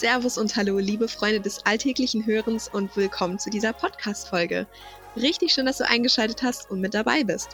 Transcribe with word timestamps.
Servus 0.00 0.38
und 0.38 0.56
Hallo, 0.56 0.78
liebe 0.78 1.06
Freunde 1.06 1.40
des 1.40 1.64
alltäglichen 1.66 2.26
Hörens 2.26 2.68
und 2.68 2.96
willkommen 2.96 3.38
zu 3.38 3.48
dieser 3.48 3.72
Podcast-Folge. 3.72 4.66
Richtig 5.14 5.52
schön, 5.52 5.66
dass 5.66 5.78
du 5.78 5.88
eingeschaltet 5.88 6.42
hast 6.42 6.68
und 6.68 6.80
mit 6.80 6.94
dabei 6.94 7.22
bist. 7.22 7.50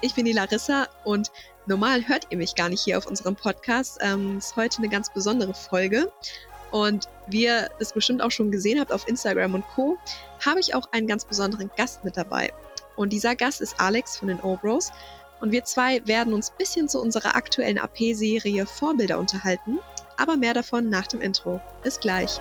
Ich 0.00 0.14
bin 0.14 0.24
die 0.24 0.32
Larissa 0.32 0.86
und 1.02 1.32
normal 1.66 2.06
hört 2.06 2.28
ihr 2.30 2.38
mich 2.38 2.54
gar 2.54 2.68
nicht 2.68 2.82
hier 2.82 2.98
auf 2.98 3.06
unserem 3.06 3.34
Podcast. 3.34 3.98
Ähm, 4.00 4.38
ist 4.38 4.54
heute 4.54 4.78
eine 4.78 4.90
ganz 4.90 5.12
besondere 5.12 5.54
Folge. 5.54 6.12
Und 6.70 7.08
wie 7.26 7.46
ihr 7.46 7.68
das 7.80 7.92
bestimmt 7.92 8.22
auch 8.22 8.30
schon 8.30 8.52
gesehen 8.52 8.78
habt 8.78 8.92
auf 8.92 9.08
Instagram 9.08 9.54
und 9.54 9.66
Co., 9.74 9.98
habe 10.46 10.60
ich 10.60 10.76
auch 10.76 10.86
einen 10.92 11.08
ganz 11.08 11.24
besonderen 11.24 11.68
Gast 11.76 12.04
mit 12.04 12.16
dabei. 12.16 12.52
Und 12.94 13.12
dieser 13.12 13.34
Gast 13.34 13.60
ist 13.60 13.80
Alex 13.80 14.18
von 14.18 14.28
den 14.28 14.40
Obros. 14.40 14.92
Und 15.40 15.50
wir 15.50 15.64
zwei 15.64 16.06
werden 16.06 16.32
uns 16.32 16.50
ein 16.50 16.58
bisschen 16.58 16.88
zu 16.88 17.00
unserer 17.00 17.34
aktuellen 17.34 17.78
AP-Serie 17.78 18.66
Vorbilder 18.66 19.18
unterhalten. 19.18 19.80
Aber 20.16 20.36
mehr 20.36 20.54
davon 20.54 20.88
nach 20.88 21.06
dem 21.06 21.20
Intro. 21.20 21.60
Bis 21.82 21.98
gleich. 21.98 22.40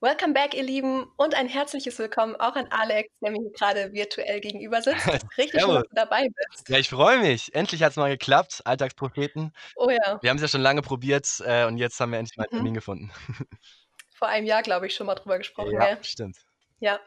Welcome 0.00 0.32
back, 0.32 0.54
ihr 0.54 0.62
Lieben, 0.62 1.10
und 1.16 1.34
ein 1.34 1.48
herzliches 1.48 1.98
Willkommen 1.98 2.36
auch 2.36 2.54
an 2.54 2.68
Alex, 2.70 3.10
der 3.20 3.32
mir 3.32 3.50
gerade 3.50 3.92
virtuell 3.92 4.40
gegenüber 4.40 4.80
sitzt. 4.80 5.04
Richtig 5.36 5.60
schön, 5.60 5.74
dass 5.74 5.82
du 5.82 5.94
dabei 5.94 6.28
bist. 6.28 6.68
Ja, 6.68 6.78
ich 6.78 6.88
freue 6.88 7.18
mich. 7.18 7.52
Endlich 7.52 7.82
hat 7.82 7.90
es 7.90 7.96
mal 7.96 8.08
geklappt, 8.08 8.62
Alltagspropheten. 8.64 9.52
Oh 9.74 9.90
ja. 9.90 10.18
Wir 10.22 10.30
haben 10.30 10.36
es 10.36 10.42
ja 10.42 10.48
schon 10.48 10.60
lange 10.60 10.82
probiert 10.82 11.42
äh, 11.44 11.64
und 11.64 11.78
jetzt 11.78 11.98
haben 11.98 12.12
wir 12.12 12.20
endlich 12.20 12.36
mal 12.36 12.44
einen 12.44 12.52
mhm. 12.52 12.56
Termin 12.58 12.74
gefunden. 12.74 13.10
Vor 14.18 14.26
einem 14.28 14.46
Jahr, 14.46 14.62
glaube 14.62 14.88
ich, 14.88 14.94
schon 14.94 15.06
mal 15.06 15.14
drüber 15.14 15.38
gesprochen. 15.38 15.72
Ja, 15.72 15.94
gell? 15.94 15.98
stimmt. 16.02 16.38
Ja. 16.80 16.98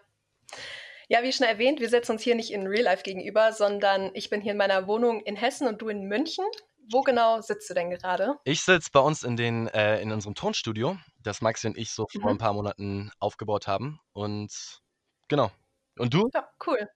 Ja, 1.09 1.23
wie 1.23 1.34
schon 1.34 1.45
erwähnt, 1.45 1.81
wir 1.81 1.90
setzen 1.90 2.14
uns 2.14 2.22
hier 2.22 2.36
nicht 2.36 2.52
in 2.52 2.66
Real 2.68 2.86
Life 2.86 3.03
gegenüber, 3.03 3.52
sondern 3.52 4.12
ich 4.14 4.30
bin 4.30 4.40
hier 4.40 4.53
in 4.53 4.58
meiner 4.58 4.88
Wohnung 4.88 5.22
in 5.23 5.36
Hessen 5.36 5.68
und 5.68 5.81
du 5.81 5.90
in 5.90 6.03
München. 6.03 6.45
Wo 6.90 7.02
genau 7.02 7.42
sitzt 7.42 7.70
du 7.70 7.73
denn 7.73 7.90
gerade? 7.90 8.36
Ich 8.45 8.62
sitze 8.62 8.90
bei 8.94 9.02
uns 9.02 9.23
in, 9.23 9.36
den, 9.36 9.68
äh, 9.68 10.00
in 10.02 10.14
unserem 10.14 10.36
Tonstudio, 10.36 10.98
das 11.22 11.42
Maxi 11.42 11.68
und 11.68 11.78
ich 11.78 11.92
so 11.92 12.08
vor 12.08 12.30
ein 12.30 12.36
mhm. 12.36 12.40
paar 12.40 12.53
Monaten 12.53 13.12
aufgebaut 13.20 13.68
haben. 13.68 14.00
Und 14.14 14.81
genau. 15.28 15.52
Und 15.98 16.14
du? 16.14 16.30
Ja, 16.34 16.50
cool. 16.66 16.90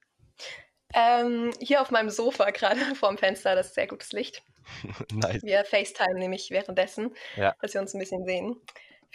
Ähm, 0.94 1.52
hier 1.60 1.82
auf 1.82 1.90
meinem 1.90 2.08
Sofa 2.08 2.50
gerade 2.52 2.80
vorm 2.94 3.18
Fenster, 3.18 3.54
das 3.54 3.66
ist 3.68 3.74
sehr 3.74 3.86
gutes 3.86 4.12
Licht. 4.12 4.42
nice. 5.12 5.42
Wir 5.42 5.62
FaceTime 5.64 6.18
nämlich 6.18 6.50
währenddessen, 6.50 7.14
Ja. 7.36 7.54
dass 7.60 7.74
wir 7.74 7.82
uns 7.82 7.92
ein 7.94 8.00
bisschen 8.00 8.24
sehen. 8.24 8.56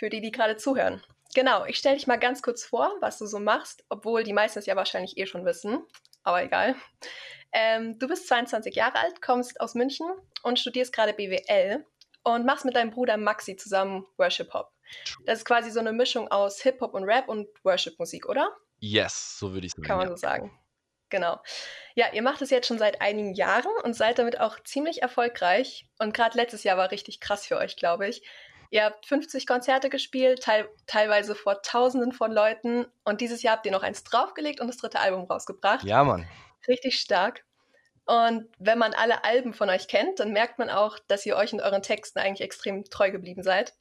Für 0.01 0.09
die, 0.09 0.19
die 0.19 0.31
gerade 0.31 0.57
zuhören. 0.57 1.03
Genau, 1.35 1.63
ich 1.65 1.77
stelle 1.77 1.95
dich 1.95 2.07
mal 2.07 2.17
ganz 2.17 2.41
kurz 2.41 2.63
vor, 2.63 2.91
was 3.01 3.19
du 3.19 3.27
so 3.27 3.37
machst, 3.37 3.85
obwohl 3.87 4.23
die 4.23 4.33
meisten 4.33 4.57
es 4.57 4.65
ja 4.65 4.75
wahrscheinlich 4.75 5.15
eh 5.19 5.27
schon 5.27 5.45
wissen, 5.45 5.85
aber 6.23 6.41
egal. 6.41 6.75
Ähm, 7.51 7.99
du 7.99 8.07
bist 8.07 8.27
22 8.27 8.73
Jahre 8.73 8.97
alt, 8.97 9.21
kommst 9.21 9.61
aus 9.61 9.75
München 9.75 10.07
und 10.41 10.57
studierst 10.57 10.91
gerade 10.91 11.13
BWL 11.13 11.85
und 12.23 12.47
machst 12.47 12.65
mit 12.65 12.75
deinem 12.75 12.89
Bruder 12.89 13.15
Maxi 13.17 13.55
zusammen 13.57 14.07
Worship 14.17 14.51
Hop. 14.55 14.71
Das 15.27 15.37
ist 15.37 15.45
quasi 15.45 15.69
so 15.69 15.79
eine 15.79 15.93
Mischung 15.93 16.27
aus 16.29 16.59
Hip 16.63 16.81
Hop 16.81 16.95
und 16.95 17.03
Rap 17.03 17.29
und 17.29 17.47
Worship 17.63 17.99
Musik, 17.99 18.27
oder? 18.27 18.57
Yes, 18.79 19.37
so 19.37 19.53
würde 19.53 19.67
ich 19.67 19.73
sagen. 19.73 19.83
Kann 19.85 19.97
man 19.97 20.07
ja. 20.07 20.15
so 20.15 20.19
sagen. 20.19 20.59
Genau. 21.11 21.39
Ja, 21.93 22.11
ihr 22.11 22.23
macht 22.23 22.41
es 22.41 22.49
jetzt 22.49 22.65
schon 22.65 22.79
seit 22.79 23.01
einigen 23.01 23.35
Jahren 23.35 23.71
und 23.83 23.93
seid 23.93 24.17
damit 24.17 24.39
auch 24.39 24.59
ziemlich 24.63 25.03
erfolgreich. 25.03 25.85
Und 25.99 26.15
gerade 26.15 26.37
letztes 26.37 26.63
Jahr 26.63 26.77
war 26.77 26.89
richtig 26.89 27.19
krass 27.19 27.45
für 27.45 27.57
euch, 27.57 27.75
glaube 27.75 28.07
ich. 28.07 28.23
Ihr 28.71 28.85
habt 28.85 29.05
50 29.05 29.45
Konzerte 29.45 29.89
gespielt, 29.89 30.43
teil 30.43 30.69
teilweise 30.87 31.35
vor 31.35 31.61
Tausenden 31.61 32.13
von 32.13 32.31
Leuten. 32.31 32.85
Und 33.03 33.19
dieses 33.19 33.43
Jahr 33.43 33.57
habt 33.57 33.65
ihr 33.65 33.71
noch 33.73 33.83
eins 33.83 34.05
draufgelegt 34.05 34.61
und 34.61 34.67
das 34.67 34.77
dritte 34.77 35.01
Album 35.01 35.25
rausgebracht. 35.25 35.83
Ja, 35.83 36.05
Mann. 36.05 36.25
Richtig 36.69 36.97
stark. 36.97 37.43
Und 38.05 38.47
wenn 38.59 38.77
man 38.77 38.93
alle 38.93 39.25
Alben 39.25 39.53
von 39.53 39.69
euch 39.69 39.89
kennt, 39.89 40.21
dann 40.21 40.31
merkt 40.31 40.57
man 40.57 40.69
auch, 40.69 40.97
dass 41.09 41.25
ihr 41.25 41.35
euch 41.35 41.51
und 41.51 41.61
euren 41.61 41.81
Texten 41.81 42.19
eigentlich 42.19 42.41
extrem 42.41 42.85
treu 42.85 43.11
geblieben 43.11 43.43
seid. 43.43 43.73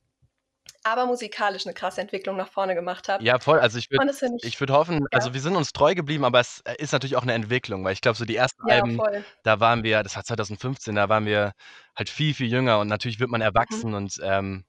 Aber 0.83 1.06
musikalisch 1.06 1.67
eine 1.67 1.75
krasse 1.75 2.00
Entwicklung 2.00 2.37
nach 2.37 2.49
vorne 2.49 2.75
gemacht 2.75 3.09
habt. 3.09 3.23
Ja, 3.23 3.39
voll. 3.39 3.61
Also 3.61 3.79
ich 3.79 3.91
würde 3.91 4.11
ich, 4.11 4.45
ich 4.45 4.61
würd 4.61 4.71
hoffen, 4.71 5.00
ja. 5.00 5.06
also 5.12 5.34
wir 5.34 5.41
sind 5.41 5.55
uns 5.55 5.73
treu 5.73 5.95
geblieben, 5.95 6.25
aber 6.25 6.41
es 6.41 6.62
äh, 6.65 6.75
ist 6.79 6.93
natürlich 6.93 7.17
auch 7.17 7.23
eine 7.23 7.34
Entwicklung, 7.34 7.84
weil 7.84 7.93
ich 7.93 8.00
glaube, 8.00 8.17
so 8.17 8.25
die 8.25 8.37
ersten 8.37 8.67
ja, 8.67 8.77
Alben, 8.77 8.97
voll. 8.97 9.25
da 9.45 9.61
waren 9.61 9.84
wir, 9.84 10.03
das 10.03 10.17
war 10.17 10.25
2015, 10.25 10.95
da 10.95 11.09
waren 11.09 11.27
wir 11.27 11.53
halt 11.97 12.09
viel, 12.09 12.34
viel 12.34 12.50
jünger 12.50 12.79
und 12.81 12.89
natürlich 12.89 13.21
wird 13.21 13.31
man 13.31 13.41
mhm. 13.41 13.47
erwachsen 13.47 13.91
mhm. 13.91 13.97
und 13.97 14.21
ähm, 14.23 14.65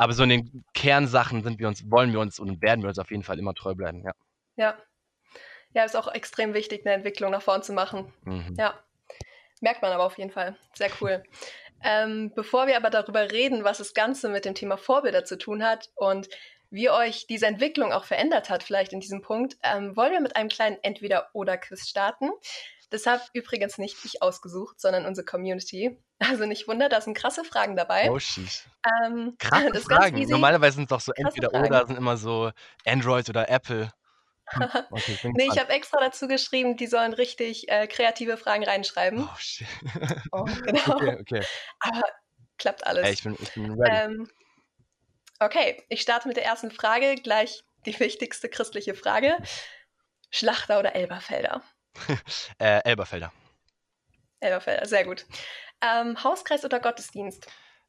aber 0.00 0.14
so 0.14 0.22
in 0.22 0.30
den 0.30 0.64
Kernsachen 0.72 1.42
sind 1.42 1.58
wir 1.58 1.68
uns, 1.68 1.90
wollen 1.90 2.10
wir 2.12 2.20
uns 2.20 2.40
und 2.40 2.62
werden 2.62 2.80
wir 2.80 2.88
uns 2.88 2.98
auf 2.98 3.10
jeden 3.10 3.22
Fall 3.22 3.38
immer 3.38 3.52
treu 3.52 3.74
bleiben, 3.74 4.02
ja. 4.02 4.12
Ja. 4.56 4.78
Ja, 5.74 5.84
ist 5.84 5.94
auch 5.94 6.08
extrem 6.08 6.54
wichtig, 6.54 6.86
eine 6.86 6.94
Entwicklung 6.94 7.30
nach 7.30 7.42
vorne 7.42 7.62
zu 7.62 7.74
machen. 7.74 8.10
Mhm. 8.24 8.54
Ja. 8.56 8.82
Merkt 9.60 9.82
man 9.82 9.92
aber 9.92 10.04
auf 10.04 10.16
jeden 10.16 10.30
Fall. 10.30 10.56
Sehr 10.72 10.88
cool. 11.02 11.22
Ähm, 11.84 12.32
bevor 12.34 12.66
wir 12.66 12.78
aber 12.78 12.88
darüber 12.88 13.30
reden, 13.30 13.62
was 13.62 13.76
das 13.76 13.92
Ganze 13.92 14.30
mit 14.30 14.46
dem 14.46 14.54
Thema 14.54 14.78
Vorbilder 14.78 15.26
zu 15.26 15.36
tun 15.36 15.62
hat 15.62 15.90
und 15.96 16.30
wie 16.70 16.88
euch 16.88 17.26
diese 17.26 17.46
Entwicklung 17.46 17.92
auch 17.92 18.04
verändert 18.04 18.48
hat, 18.48 18.62
vielleicht 18.62 18.94
in 18.94 19.00
diesem 19.00 19.20
Punkt, 19.20 19.58
ähm, 19.62 19.96
wollen 19.96 20.12
wir 20.12 20.20
mit 20.22 20.34
einem 20.34 20.48
kleinen 20.48 20.78
Entweder-Oder-Quiz 20.82 21.86
starten. 21.86 22.30
Das 22.90 23.06
habe 23.06 23.22
übrigens 23.32 23.78
nicht 23.78 23.96
ich 24.04 24.20
ausgesucht, 24.20 24.80
sondern 24.80 25.06
unsere 25.06 25.24
Community. 25.24 25.96
Also 26.18 26.44
nicht 26.44 26.66
wunder, 26.66 26.88
da 26.88 27.00
sind 27.00 27.14
krasse 27.14 27.44
Fragen 27.44 27.76
dabei. 27.76 28.10
Oh, 28.10 28.18
shit. 28.18 28.64
Ähm, 29.04 29.36
krasse 29.38 29.80
Fragen. 29.80 30.20
Normalerweise 30.28 30.76
sind 30.76 30.84
es 30.84 30.88
doch 30.88 31.00
so 31.00 31.12
Entweder-Oder, 31.12 31.86
sind 31.86 31.96
immer 31.96 32.16
so 32.16 32.50
Android 32.84 33.28
oder 33.28 33.48
Apple. 33.48 33.92
Hm, 34.48 34.62
okay, 34.90 35.12
ich 35.12 35.24
nee, 35.24 35.48
ich 35.50 35.58
habe 35.58 35.70
extra 35.70 36.00
dazu 36.00 36.26
geschrieben, 36.26 36.76
die 36.76 36.88
sollen 36.88 37.12
richtig 37.12 37.68
äh, 37.68 37.86
kreative 37.86 38.36
Fragen 38.36 38.64
reinschreiben. 38.64 39.22
Oh, 39.22 39.36
shit. 39.38 39.66
Oh, 40.32 40.44
genau. 40.64 40.96
Okay, 40.96 41.16
okay. 41.20 41.46
Aber 41.78 42.02
klappt 42.58 42.86
alles. 42.86 43.06
Ey, 43.06 43.12
ich, 43.12 43.22
bin, 43.22 43.36
ich 43.40 43.54
bin 43.54 43.80
ready. 43.80 43.96
Ähm, 43.96 44.30
okay, 45.38 45.84
ich 45.88 46.00
starte 46.00 46.26
mit 46.26 46.36
der 46.36 46.44
ersten 46.44 46.72
Frage. 46.72 47.14
Gleich 47.14 47.62
die 47.86 47.98
wichtigste 48.00 48.48
christliche 48.48 48.94
Frage. 48.94 49.38
Schlachter 50.30 50.80
oder 50.80 50.94
Elberfelder? 50.94 51.62
äh, 52.58 52.80
Elberfelder. 52.84 53.32
Elberfelder, 54.40 54.86
sehr 54.86 55.04
gut. 55.04 55.26
Ähm, 55.80 56.22
Hauskreis 56.22 56.64
oder 56.64 56.80
Gottesdienst? 56.80 57.46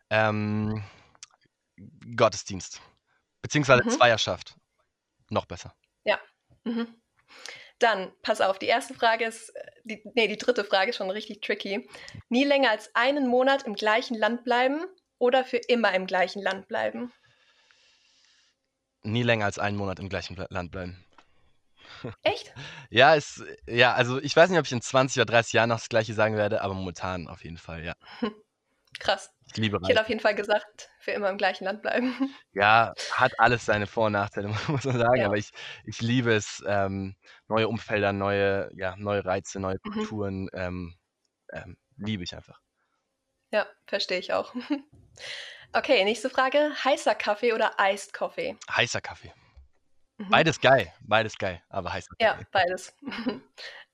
Ähm, 0.10 0.84
Gottesdienst. 2.16 2.82
Beziehungsweise 3.42 3.84
mhm. 3.84 3.90
Zweierschaft. 3.90 4.56
Noch 5.30 5.46
besser. 5.46 5.74
Ja, 6.04 6.20
Mhm. 6.64 6.88
Dann, 7.80 8.12
pass 8.22 8.42
auf, 8.42 8.60
die 8.60 8.68
erste 8.68 8.94
Frage 8.94 9.26
ist, 9.26 9.50
äh, 9.50 9.72
die, 9.84 10.04
nee, 10.14 10.28
die 10.28 10.38
dritte 10.38 10.64
Frage 10.64 10.92
ist 10.92 10.98
schon 10.98 11.10
richtig 11.10 11.42
tricky. 11.42 11.90
Nie 12.30 12.44
länger 12.44 12.70
als 12.70 12.94
einen 12.96 13.28
Monat 13.28 13.64
im 13.64 13.74
gleichen 13.74 14.16
Land 14.16 14.44
bleiben 14.44 14.86
oder 15.18 15.44
für 15.44 15.58
immer 15.58 15.94
im 15.94 16.06
gleichen 16.06 16.42
Land 16.42 16.68
bleiben? 16.68 17.12
Nie 19.04 19.24
länger 19.24 19.46
als 19.46 19.58
einen 19.58 19.78
Monat 19.78 20.00
im 20.00 20.10
gleichen 20.10 20.36
Land 20.50 20.72
bleiben. 20.72 21.04
Echt? 22.24 22.54
ja, 22.90 23.16
es, 23.16 23.44
ja, 23.68 23.94
also 23.94 24.20
ich 24.22 24.36
weiß 24.36 24.50
nicht, 24.50 24.60
ob 24.60 24.66
ich 24.66 24.72
in 24.72 24.82
20 24.82 25.22
oder 25.22 25.32
30 25.32 25.54
Jahren 25.54 25.70
noch 25.70 25.78
das 25.78 25.90
Gleiche 25.90 26.14
sagen 26.14 26.36
werde, 26.36 26.62
aber 26.62 26.74
momentan 26.74 27.28
auf 27.28 27.44
jeden 27.44 27.58
Fall, 27.58 27.84
ja. 27.84 27.94
Krass. 29.00 29.32
Ich 29.48 29.58
liebe 29.58 29.80
Ich 29.82 29.90
hätte 29.90 30.02
auf 30.02 30.10
jeden 30.10 30.22
Fall 30.22 30.36
gesagt, 30.36 30.90
für 31.00 31.12
immer 31.12 31.30
im 31.30 31.38
gleichen 31.38 31.66
Land 31.66 31.82
bleiben. 31.82 32.14
Ja, 32.54 32.94
hat 33.12 33.40
alles 33.40 33.66
seine 33.66 33.88
Vor- 33.88 34.08
und 34.08 34.12
Nachteile, 34.14 34.50
muss 34.68 34.84
man 34.84 34.98
sagen. 35.00 35.22
Ja. 35.22 35.26
Aber 35.28 35.38
ich, 35.38 35.50
ich 35.86 36.02
liebe 36.02 36.34
es, 36.34 36.62
ähm, 36.68 37.16
neue 37.48 37.68
Umfelder, 37.68 38.12
neue, 38.12 38.70
ja, 38.76 38.96
neue 38.98 39.24
Reize, 39.24 39.60
neue 39.60 39.78
mhm. 39.84 39.92
Kulturen, 39.92 40.50
ähm, 40.54 40.96
ähm, 41.54 41.78
liebe 41.98 42.24
ich 42.24 42.36
einfach. 42.36 42.60
Ja, 43.52 43.66
verstehe 43.86 44.20
ich 44.20 44.34
auch. 44.34 44.54
Okay, 45.74 46.04
nächste 46.04 46.30
Frage. 46.30 46.72
Heißer 46.84 47.16
Kaffee 47.16 47.54
oder 47.54 47.72
Iced 47.80 48.12
Coffee? 48.12 48.58
Heißer 48.70 49.00
Kaffee. 49.00 49.34
Mhm. 50.22 50.30
Beides 50.30 50.62
geil, 50.62 50.94
beides 51.02 51.38
geil, 51.38 51.64
aber 51.70 51.90
Kaffee. 51.90 52.06
Ja, 52.20 52.40
beides. 52.52 52.96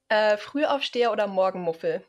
äh, 0.09 0.35
Frühaufsteher 0.37 1.11
oder 1.11 1.25
Morgenmuffel? 1.25 2.05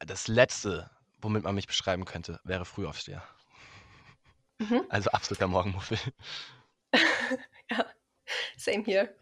Das 0.00 0.26
letzte, 0.26 0.90
womit 1.20 1.44
man 1.44 1.54
mich 1.54 1.68
beschreiben 1.68 2.04
könnte, 2.04 2.40
wäre 2.42 2.64
Frühaufsteher. 2.64 3.22
Mhm. 4.58 4.84
Also 4.88 5.10
absoluter 5.10 5.46
Morgenmuffel. 5.46 5.98
ja, 7.70 7.86
same 8.56 8.84
here. 8.84 9.14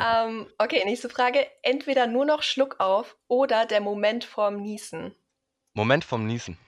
Ähm, 0.00 0.48
okay, 0.58 0.84
nächste 0.84 1.08
Frage. 1.08 1.46
Entweder 1.62 2.06
nur 2.06 2.26
noch 2.26 2.42
Schluck 2.42 2.78
auf 2.78 3.16
oder 3.26 3.66
der 3.66 3.80
Moment 3.80 4.24
vorm 4.24 4.56
Niesen. 4.56 5.14
Moment 5.74 6.04
vorm 6.04 6.26
Niesen. 6.26 6.58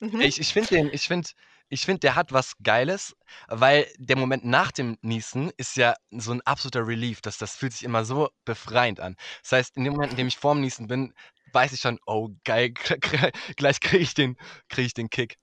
Mhm. 0.00 0.20
Ich, 0.20 0.40
ich 0.40 0.52
finde 0.52 0.68
den, 0.68 0.92
ich 0.92 1.06
finde, 1.06 1.28
ich 1.68 1.82
finde, 1.82 2.00
der 2.00 2.14
hat 2.14 2.32
was 2.32 2.54
Geiles, 2.62 3.16
weil 3.48 3.86
der 3.98 4.16
Moment 4.16 4.44
nach 4.44 4.72
dem 4.72 4.96
Niesen 5.02 5.50
ist 5.56 5.76
ja 5.76 5.94
so 6.10 6.32
ein 6.32 6.42
absoluter 6.42 6.86
Relief. 6.86 7.20
Das, 7.20 7.38
das 7.38 7.56
fühlt 7.56 7.72
sich 7.72 7.84
immer 7.84 8.04
so 8.04 8.30
befreiend 8.44 9.00
an. 9.00 9.16
Das 9.42 9.52
heißt, 9.52 9.76
in 9.76 9.84
dem 9.84 9.94
Moment, 9.94 10.12
in 10.12 10.18
dem 10.18 10.28
ich 10.28 10.36
vorm 10.36 10.60
Niesen 10.60 10.86
bin, 10.86 11.12
weiß 11.52 11.72
ich 11.72 11.80
schon, 11.80 11.98
oh 12.06 12.30
geil, 12.44 12.72
gleich 13.56 13.80
kriege 13.80 14.02
ich, 14.02 14.14
den, 14.14 14.36
krieg 14.68 14.86
ich 14.86 14.94
den 14.94 15.10
Kick. 15.10 15.38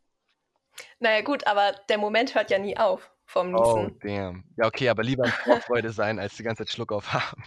Naja 0.99 1.21
gut, 1.21 1.45
aber 1.45 1.73
der 1.89 1.97
Moment 1.97 2.35
hört 2.35 2.49
ja 2.51 2.57
nie 2.57 2.77
auf. 2.77 3.11
vom 3.25 3.53
Oh, 3.53 3.87
Niesen. 3.87 3.99
damn. 4.01 4.43
Ja, 4.57 4.65
okay, 4.67 4.89
aber 4.89 5.03
lieber 5.03 5.25
in 5.25 5.31
Vorfreude 5.31 5.91
sein, 5.91 6.19
als 6.19 6.35
die 6.35 6.43
ganze 6.43 6.65
Zeit 6.65 6.73
Schluck 6.73 6.91
auf 6.91 7.13
haben. 7.13 7.43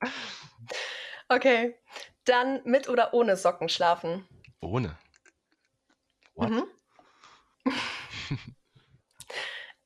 Okay. 1.28 1.74
Dann 2.24 2.60
mit 2.64 2.88
oder 2.88 3.14
ohne 3.14 3.36
Socken 3.36 3.68
schlafen? 3.68 4.28
Ohne. 4.60 4.98
What? 6.34 6.50
Mhm. 6.50 6.64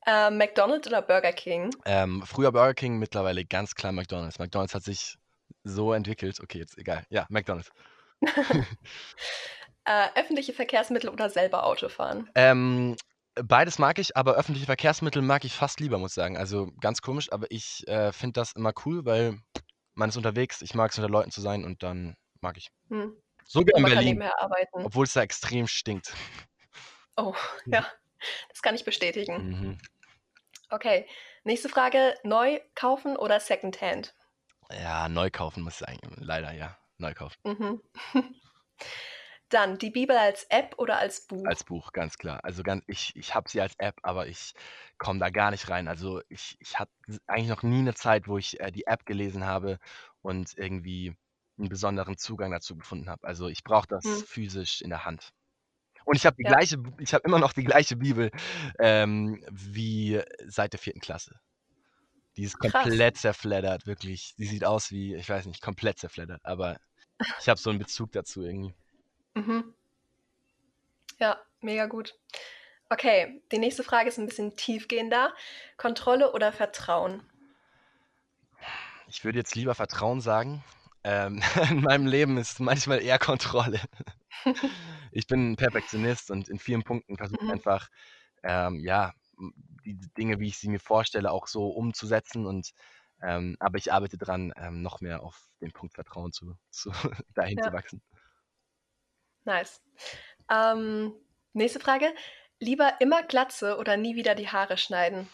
Äh, 0.09 0.31
McDonald's 0.31 0.87
oder 0.87 1.03
Burger 1.03 1.33
King? 1.33 1.69
Ähm, 1.85 2.23
früher 2.25 2.51
Burger 2.51 2.73
King, 2.73 2.97
mittlerweile 2.97 3.45
ganz 3.45 3.75
klar 3.75 3.91
McDonald's. 3.91 4.39
McDonald's 4.39 4.73
hat 4.73 4.83
sich 4.83 5.17
so 5.63 5.93
entwickelt. 5.93 6.39
Okay, 6.41 6.57
jetzt 6.57 6.77
egal. 6.79 7.03
Ja, 7.09 7.27
McDonald's. 7.29 7.69
Äh, 9.85 10.09
öffentliche 10.19 10.53
Verkehrsmittel 10.53 11.09
oder 11.09 11.31
selber 11.31 11.65
Auto 11.65 11.89
fahren? 11.89 12.29
Ähm, 12.35 12.95
beides 13.33 13.79
mag 13.79 13.97
ich, 13.97 14.15
aber 14.15 14.35
öffentliche 14.35 14.67
Verkehrsmittel 14.67 15.23
mag 15.23 15.45
ich 15.45 15.53
fast 15.53 15.79
lieber, 15.79 15.97
muss 15.97 16.11
ich 16.11 16.15
sagen. 16.15 16.37
Also 16.37 16.69
ganz 16.79 17.01
komisch, 17.01 17.31
aber 17.31 17.47
ich 17.49 17.87
äh, 17.87 18.11
finde 18.11 18.33
das 18.33 18.51
immer 18.51 18.71
cool, 18.85 19.05
weil 19.05 19.39
man 19.95 20.09
ist 20.09 20.17
unterwegs. 20.17 20.61
Ich 20.61 20.75
mag 20.75 20.91
es, 20.91 20.97
unter 20.99 21.09
Leuten 21.09 21.31
zu 21.31 21.41
sein 21.41 21.63
und 21.63 21.81
dann 21.81 22.15
mag 22.39 22.57
ich. 22.57 22.69
Hm. 22.89 23.15
Sogar 23.45 23.79
in 23.79 23.83
Berlin, 23.83 24.05
nebenher 24.05 24.39
arbeiten. 24.39 24.85
obwohl 24.85 25.05
es 25.05 25.13
da 25.13 25.23
extrem 25.23 25.65
stinkt. 25.65 26.13
Oh, 27.17 27.33
ja. 27.65 27.83
Das 28.49 28.61
kann 28.61 28.75
ich 28.75 28.85
bestätigen. 28.85 29.49
Mhm. 29.49 29.77
Okay. 30.71 31.07
Nächste 31.43 31.69
Frage. 31.69 32.15
Neu 32.23 32.59
kaufen 32.73 33.17
oder 33.17 33.39
Secondhand? 33.39 34.15
Ja, 34.71 35.07
neu 35.09 35.29
kaufen 35.29 35.61
muss 35.63 35.73
ich 35.73 35.79
sagen. 35.87 35.99
Leider, 36.17 36.51
ja. 36.53 36.77
Neu 36.97 37.13
kaufen. 37.13 37.37
Mhm. 37.43 37.81
Dann 39.49 39.77
die 39.77 39.91
Bibel 39.91 40.17
als 40.17 40.45
App 40.45 40.75
oder 40.79 40.97
als 40.97 41.27
Buch? 41.27 41.45
Als 41.47 41.63
Buch, 41.63 41.91
ganz 41.93 42.17
klar. 42.17 42.43
Also 42.43 42.63
ganz, 42.63 42.83
ich, 42.87 43.15
ich 43.15 43.33
habe 43.33 43.49
sie 43.49 43.61
als 43.61 43.73
App, 43.77 43.95
aber 44.03 44.27
ich 44.27 44.53
komme 44.97 45.19
da 45.19 45.29
gar 45.29 45.51
nicht 45.51 45.69
rein. 45.69 45.87
Also 45.87 46.21
ich, 46.29 46.57
ich 46.59 46.77
hatte 46.79 46.91
eigentlich 47.27 47.47
noch 47.49 47.63
nie 47.63 47.79
eine 47.79 47.93
Zeit, 47.93 48.27
wo 48.27 48.37
ich 48.37 48.59
äh, 48.59 48.71
die 48.71 48.85
App 48.87 49.05
gelesen 49.05 49.45
habe 49.45 49.79
und 50.21 50.57
irgendwie 50.57 51.15
einen 51.57 51.69
besonderen 51.69 52.17
Zugang 52.17 52.51
dazu 52.51 52.75
gefunden 52.77 53.09
habe. 53.09 53.25
Also 53.27 53.47
ich 53.47 53.63
brauche 53.63 53.87
das 53.87 54.05
Hm. 54.05 54.23
physisch 54.25 54.81
in 54.81 54.89
der 54.89 55.05
Hand. 55.05 55.31
Und 56.09 56.15
ich 56.15 56.25
habe 56.25 56.35
die 56.37 56.43
Ja. 56.43 56.49
gleiche, 56.49 56.81
ich 56.97 57.13
habe 57.13 57.23
immer 57.27 57.37
noch 57.37 57.53
die 57.53 57.63
gleiche 57.63 57.95
Bibel 57.95 58.31
ähm, 58.79 59.45
wie 59.51 60.19
seit 60.47 60.73
der 60.73 60.79
vierten 60.79 61.01
Klasse. 61.01 61.39
Die 62.35 62.41
ist 62.45 62.57
Krass. 62.57 62.71
komplett 62.71 63.17
zerfleddert, 63.17 63.85
wirklich. 63.85 64.33
Die 64.39 64.47
sieht 64.47 64.65
aus 64.65 64.89
wie, 64.89 65.13
ich 65.13 65.29
weiß 65.29 65.45
nicht, 65.45 65.61
komplett 65.61 65.99
zerfleddert, 65.99 66.43
aber 66.43 66.79
ich 67.39 67.47
habe 67.47 67.59
so 67.59 67.69
einen 67.69 67.77
Bezug 67.77 68.11
dazu 68.11 68.41
irgendwie. 68.41 68.73
Mhm. 69.35 69.75
Ja, 71.19 71.39
mega 71.61 71.85
gut. 71.85 72.15
Okay, 72.89 73.43
die 73.51 73.59
nächste 73.59 73.83
Frage 73.83 74.09
ist 74.09 74.17
ein 74.17 74.25
bisschen 74.25 74.55
tiefgehender. 74.55 75.31
Kontrolle 75.77 76.33
oder 76.33 76.51
Vertrauen? 76.51 77.21
Ich 79.07 79.23
würde 79.23 79.37
jetzt 79.37 79.53
lieber 79.53 79.75
Vertrauen 79.75 80.21
sagen. 80.21 80.63
Ähm, 81.09 81.41
in 81.71 81.81
meinem 81.81 82.05
Leben 82.07 82.37
ist 82.37 82.59
manchmal 82.59 83.01
eher 83.01 83.19
Kontrolle. 83.19 83.79
ich 85.11 85.27
bin 85.27 85.51
ein 85.51 85.55
Perfektionist 85.55 86.31
und 86.31 86.49
in 86.49 86.59
vielen 86.59 86.83
Punkten 86.83 87.17
versuche 87.17 87.39
ich 87.43 87.51
Mhm. 87.51 87.53
einfach, 87.53 87.89
ähm, 88.43 88.79
ja, 88.83 89.13
m- 89.37 89.53
die 89.85 89.97
Dinge, 90.17 90.39
wie 90.39 90.47
ich 90.49 90.57
sie 90.59 90.69
mir 90.69 90.79
vorstelle, 90.79 91.31
auch 91.31 91.47
so 91.47 91.69
umzusetzen. 91.69 92.45
Und 92.45 92.71
ähm, 93.21 93.57
aber 93.59 93.77
ich 93.77 93.91
arbeite 93.93 94.17
dran, 94.17 94.53
ähm, 94.57 94.81
noch 94.81 95.01
mehr 95.01 95.23
auf 95.23 95.49
den 95.61 95.71
Punkt 95.73 95.95
Vertrauen 95.95 96.31
zu, 96.31 96.55
zu 96.69 96.91
dahin 97.35 97.61
Ja. 97.61 97.63
zu 97.63 97.73
wachsen. 97.73 98.01
Nice. 99.45 99.81
Ähm, 100.51 101.13
nächste 101.53 101.79
Frage. 101.79 102.13
Lieber 102.59 102.99
immer 103.01 103.23
Glatze 103.23 103.77
oder 103.77 103.97
nie 103.97 104.15
wieder 104.15 104.35
die 104.35 104.49
Haare 104.49 104.77
schneiden? 104.77 105.29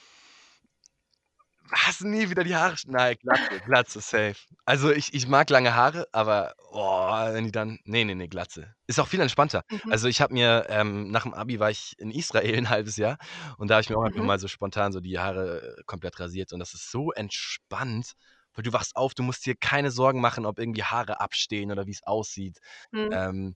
Was? 1.70 2.02
Nie 2.02 2.30
wieder 2.30 2.44
die 2.44 2.56
Haare? 2.56 2.76
Nein, 2.86 3.16
Glatze, 3.22 3.60
Glatze, 3.66 4.02
safe. 4.02 4.36
Also 4.66 4.92
ich, 4.92 5.14
ich 5.14 5.28
mag 5.28 5.50
lange 5.50 5.74
Haare, 5.74 6.08
aber 6.12 6.54
oh, 6.72 7.10
wenn 7.34 7.46
die 7.46 7.52
dann. 7.52 7.80
Nee, 7.86 8.04
nee, 8.04 8.14
nee, 8.14 8.28
Glatze. 8.28 8.76
Ist 8.88 9.00
auch 9.00 9.08
viel 9.08 9.20
entspannter. 9.20 9.64
Mhm. 9.70 9.92
Also 9.92 10.08
ich 10.08 10.22
habe 10.22 10.34
mir, 10.34 10.68
ähm, 10.70 11.10
nach 11.10 11.24
dem 11.24 11.34
Abi 11.34 11.60
war 11.60 11.72
ich 11.72 11.96
in 11.98 12.12
Israel 12.12 12.56
ein 12.56 12.70
halbes 12.70 12.98
Jahr 12.98 13.18
und 13.58 13.70
da 13.70 13.76
habe 13.76 13.82
ich 13.82 13.90
mir 13.90 13.98
auch 13.98 14.04
einfach 14.04 14.22
Mhm. 14.22 14.28
mal 14.28 14.40
so 14.40 14.48
spontan 14.48 14.92
so 14.92 15.00
die 15.00 15.18
Haare 15.18 15.78
äh, 15.80 15.84
komplett 15.86 16.20
rasiert 16.20 16.54
und 16.54 16.60
das 16.60 16.74
ist 16.76 16.92
so 16.92 17.12
entspannt, 17.12 18.14
weil 18.54 18.64
du 18.64 18.72
wachst 18.72 18.96
auf, 18.96 19.16
du 19.16 19.24
musst 19.24 19.46
dir 19.46 19.56
keine 19.56 19.90
Sorgen 19.90 20.22
machen, 20.22 20.46
ob 20.46 20.60
irgendwie 20.60 20.84
Haare 20.84 21.20
abstehen 21.20 21.72
oder 21.72 21.88
wie 21.88 21.92
es 21.92 22.04
aussieht. 22.04 22.60
Hm. 22.92 23.10
Ähm, 23.12 23.56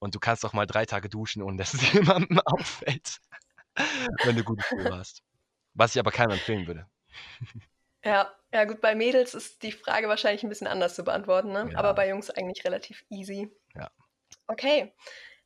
und 0.00 0.14
du 0.14 0.18
kannst 0.18 0.44
auch 0.44 0.52
mal 0.52 0.66
drei 0.66 0.86
Tage 0.86 1.08
duschen, 1.08 1.40
ohne 1.42 1.56
dass 1.56 1.72
es 1.74 1.92
jemandem 1.92 2.40
auffällt, 2.44 3.18
wenn 4.24 4.36
du 4.36 4.42
gute 4.42 4.64
Schuhe 4.64 4.90
hast. 4.96 5.22
Was 5.74 5.94
ich 5.94 6.00
aber 6.00 6.10
keinem 6.10 6.32
empfehlen 6.32 6.66
würde. 6.66 6.86
Ja, 8.04 8.30
ja 8.52 8.64
gut, 8.64 8.80
bei 8.80 8.94
Mädels 8.94 9.34
ist 9.34 9.62
die 9.62 9.72
Frage 9.72 10.08
wahrscheinlich 10.08 10.42
ein 10.42 10.48
bisschen 10.48 10.66
anders 10.66 10.94
zu 10.94 11.04
beantworten, 11.04 11.52
ne? 11.52 11.70
Ja. 11.72 11.78
Aber 11.78 11.94
bei 11.94 12.08
Jungs 12.08 12.30
eigentlich 12.30 12.64
relativ 12.64 13.04
easy. 13.08 13.50
Ja. 13.74 13.90
Okay. 14.46 14.92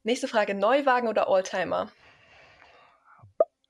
Nächste 0.02 0.28
Frage. 0.28 0.54
Neuwagen 0.54 1.08
oder 1.08 1.28
Oldtimer? 1.28 1.92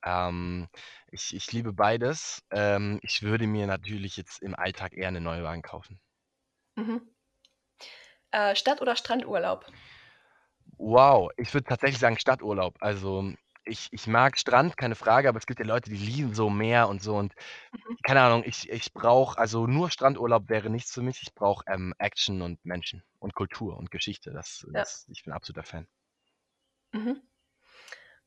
Ähm, 0.03 0.67
ich, 1.11 1.35
ich 1.35 1.51
liebe 1.51 1.73
beides. 1.73 2.43
Ähm, 2.51 2.99
ich 3.03 3.21
würde 3.21 3.47
mir 3.47 3.67
natürlich 3.67 4.17
jetzt 4.17 4.41
im 4.41 4.55
Alltag 4.55 4.93
eher 4.93 5.09
einen 5.09 5.23
Neuwagen 5.23 5.61
kaufen. 5.61 5.99
Mhm. 6.75 7.01
Äh, 8.31 8.55
Stadt- 8.55 8.81
oder 8.81 8.95
Strandurlaub? 8.95 9.65
Wow, 10.77 11.29
ich 11.35 11.53
würde 11.53 11.67
tatsächlich 11.67 11.99
sagen 11.99 12.17
Stadturlaub. 12.17 12.77
Also 12.79 13.33
ich, 13.69 13.87
ich 13.91 14.07
mag 14.07 14.37
Strand, 14.39 14.77
keine 14.77 14.95
Frage, 14.95 15.29
aber 15.29 15.37
es 15.39 15.45
gibt 15.45 15.59
ja 15.59 15.65
Leute, 15.65 15.89
die 15.89 15.97
lieben 15.97 16.33
so 16.33 16.49
Meer 16.49 16.89
und 16.89 17.01
so 17.01 17.15
und 17.17 17.33
Mhm. 17.73 17.97
keine 18.03 18.21
Ahnung, 18.21 18.43
ich, 18.45 18.69
ich 18.69 18.93
brauche, 18.93 19.37
also 19.37 19.67
nur 19.67 19.91
Strandurlaub 19.91 20.49
wäre 20.49 20.69
nichts 20.69 20.93
für 20.93 21.01
mich. 21.01 21.21
Ich 21.21 21.35
brauche 21.35 21.63
ähm, 21.67 21.93
Action 21.99 22.41
und 22.41 22.63
Menschen 22.65 23.03
und 23.19 23.35
Kultur 23.35 23.77
und 23.77 23.91
Geschichte. 23.91 24.31
Das, 24.31 24.65
Ja. 24.73 24.81
das, 24.81 25.05
ich 25.09 25.23
bin 25.23 25.33
ein 25.33 25.37
absoluter 25.37 25.63
Fan. 25.65 25.87
Mhm. 26.93 27.21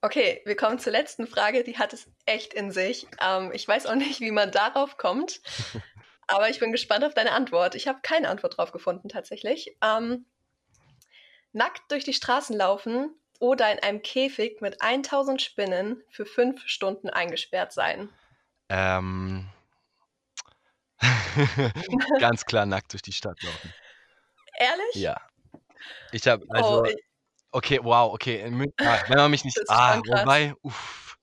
Okay, 0.01 0.43
wir 0.45 0.57
kommen 0.57 0.79
zur 0.79 0.93
letzten 0.93 1.27
Frage. 1.27 1.63
Die 1.63 1.79
hat 1.79 1.93
es 1.93 2.11
echt 2.27 2.55
in 2.55 2.73
sich. 2.73 3.07
Ähm, 3.21 3.53
ich 3.53 3.67
weiß 3.67 3.87
auch 3.87 3.95
nicht, 3.95 4.21
wie 4.21 4.33
man 4.33 4.51
darauf 4.51 4.97
kommt, 4.97 5.41
aber 6.27 6.51
ich 6.51 6.59
bin 6.59 6.73
gespannt 6.73 7.05
auf 7.05 7.15
deine 7.15 7.33
Antwort. 7.33 7.75
Ich 7.77 7.87
habe 7.87 8.01
keine 8.03 8.29
Antwort 8.29 8.57
drauf 8.57 8.73
gefunden 8.73 9.09
tatsächlich. 9.09 9.77
Ähm, 9.83 10.27
nackt 11.53 11.91
durch 11.91 12.05
die 12.05 12.15
Straßen 12.15 12.57
laufen 12.57 13.15
oder 13.43 13.73
in 13.73 13.81
einem 13.81 14.03
Käfig 14.03 14.61
mit 14.61 14.81
1000 14.81 15.43
Spinnen 15.43 16.01
für 16.11 16.25
fünf 16.25 16.63
Stunden 16.69 17.11
eingesperrt 17.11 17.73
sein. 17.73 18.09
Ähm, 18.69 19.49
ganz 22.21 22.45
klar 22.45 22.67
nackt 22.67 22.93
durch 22.93 23.03
die 23.03 23.13
Stadt 23.13 23.43
laufen. 23.43 23.75
Ehrlich? 24.59 24.95
Ja. 24.95 25.21
Ich 26.13 26.29
habe, 26.29 26.47
also, 26.51 26.83
oh, 26.83 26.85
ich, 26.85 26.95
okay, 27.51 27.81
wow, 27.83 28.15
okay, 28.15 28.43
in 28.43 28.55
Mün 28.55 28.73
ah, 28.79 29.01
wenn 29.09 29.17
man 29.17 29.31
mich 29.33 29.45
nicht, 29.45 29.59
ah, 29.69 29.99
wobei, 29.99 30.55
uff. 30.63 31.19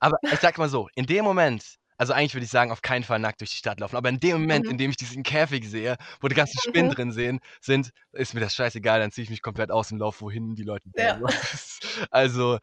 Aber 0.00 0.18
ich 0.22 0.40
sag 0.40 0.58
mal 0.58 0.68
so, 0.68 0.88
in 0.96 1.06
dem 1.06 1.24
Moment, 1.24 1.78
also 2.00 2.14
eigentlich 2.14 2.32
würde 2.34 2.46
ich 2.46 2.50
sagen, 2.50 2.72
auf 2.72 2.80
keinen 2.80 3.04
Fall 3.04 3.18
nackt 3.18 3.40
durch 3.42 3.50
die 3.50 3.58
Stadt 3.58 3.78
laufen, 3.78 3.94
aber 3.96 4.08
in 4.08 4.18
dem 4.20 4.40
Moment, 4.40 4.66
Mhm. 4.66 4.70
in 4.70 4.78
dem 4.78 4.90
ich 4.90 4.96
diesen 4.96 5.22
Käfig 5.22 5.68
sehe, 5.68 5.96
wo 6.22 6.28
die 6.28 6.34
ganzen 6.34 6.58
Spinnen 6.58 6.88
Mhm. 6.88 6.94
drin 6.94 7.12
sehen, 7.12 7.40
sind, 7.60 7.90
ist 8.12 8.32
mir 8.32 8.40
das 8.40 8.54
scheißegal, 8.54 9.00
dann 9.00 9.12
ziehe 9.12 9.24
ich 9.24 9.30
mich 9.30 9.42
komplett 9.42 9.70
aus 9.70 9.92
und 9.92 9.98
laufe 9.98 10.22
wohin 10.22 10.54
die 10.54 10.62
Leute 10.62 10.88
Ja. 10.96 11.18
wollen. 11.18 11.26
Also, 12.10 12.58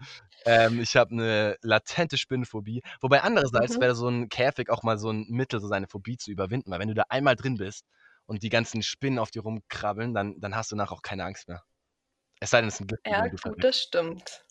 ähm, 0.46 0.80
ich 0.80 0.96
habe 0.96 1.12
eine 1.12 1.56
latente 1.62 2.18
Spinnenphobie. 2.18 2.82
Wobei 3.02 3.22
andererseits 3.22 3.80
Mhm. 3.80 3.82
wäre 3.82 3.94
so 3.96 4.08
ein 4.10 4.28
Käfig 4.30 4.70
auch 4.72 4.82
mal 4.82 4.98
so 4.98 5.12
ein 5.12 5.26
Mittel, 5.30 5.60
so 5.62 5.68
seine 5.68 5.88
Phobie 5.88 6.18
zu 6.18 6.32
überwinden, 6.32 6.72
weil 6.72 6.80
wenn 6.80 6.88
du 6.88 6.96
da 6.96 7.04
einmal 7.10 7.36
drin 7.36 7.58
bist 7.58 7.86
und 8.26 8.42
die 8.42 8.50
ganzen 8.50 8.82
Spinnen 8.82 9.20
auf 9.20 9.30
dir 9.30 9.44
rumkrabbeln, 9.44 10.16
dann, 10.16 10.40
dann 10.40 10.56
hast 10.56 10.72
du 10.72 10.76
nachher 10.76 10.94
auch 10.94 11.04
keine 11.04 11.26
Angst 11.26 11.48
mehr. 11.48 11.62
Es 12.42 12.52
sei 12.52 12.62
denn, 12.62 12.70
es 12.70 12.76
ist 12.76 12.82
ein 12.82 12.88
Gift, 12.88 13.04
ja, 13.06 13.28
gut, 13.28 13.42
das 13.60 13.82
stimmt. 13.82 14.46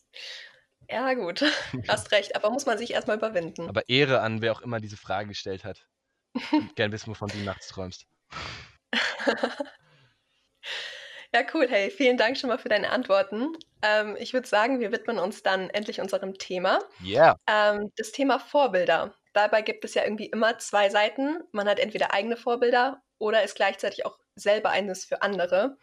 Ja, 0.89 1.13
gut, 1.13 1.41
hast 1.87 2.11
recht, 2.11 2.35
aber 2.35 2.49
muss 2.49 2.65
man 2.65 2.77
sich 2.77 2.91
erstmal 2.91 3.17
überwinden. 3.17 3.67
Aber 3.69 3.87
Ehre 3.89 4.21
an, 4.21 4.41
wer 4.41 4.51
auch 4.51 4.61
immer 4.61 4.79
diese 4.79 4.97
Frage 4.97 5.29
gestellt 5.29 5.63
hat. 5.63 5.85
Gern 6.75 6.91
wissen, 6.91 7.09
wovon 7.09 7.29
du 7.29 7.37
nachts 7.39 7.67
träumst. 7.67 8.05
Ja, 11.33 11.41
cool. 11.53 11.67
Hey, 11.69 11.91
vielen 11.91 12.17
Dank 12.17 12.37
schon 12.37 12.49
mal 12.49 12.57
für 12.57 12.69
deine 12.69 12.89
Antworten. 12.89 13.55
Ähm, 13.81 14.15
ich 14.17 14.33
würde 14.33 14.47
sagen, 14.47 14.79
wir 14.79 14.91
widmen 14.91 15.19
uns 15.19 15.43
dann 15.43 15.69
endlich 15.69 15.99
unserem 15.99 16.35
Thema. 16.35 16.79
Yeah. 17.03 17.37
Ähm, 17.47 17.91
das 17.97 18.11
Thema 18.11 18.39
Vorbilder. 18.39 19.13
Dabei 19.33 19.61
gibt 19.61 19.83
es 19.83 19.93
ja 19.93 20.03
irgendwie 20.03 20.27
immer 20.27 20.57
zwei 20.57 20.89
Seiten. 20.89 21.43
Man 21.51 21.67
hat 21.67 21.79
entweder 21.79 22.13
eigene 22.13 22.37
Vorbilder 22.37 23.03
oder 23.19 23.43
ist 23.43 23.55
gleichzeitig 23.55 24.05
auch 24.05 24.17
selber 24.35 24.69
eines 24.69 25.05
für 25.05 25.21
andere. 25.21 25.77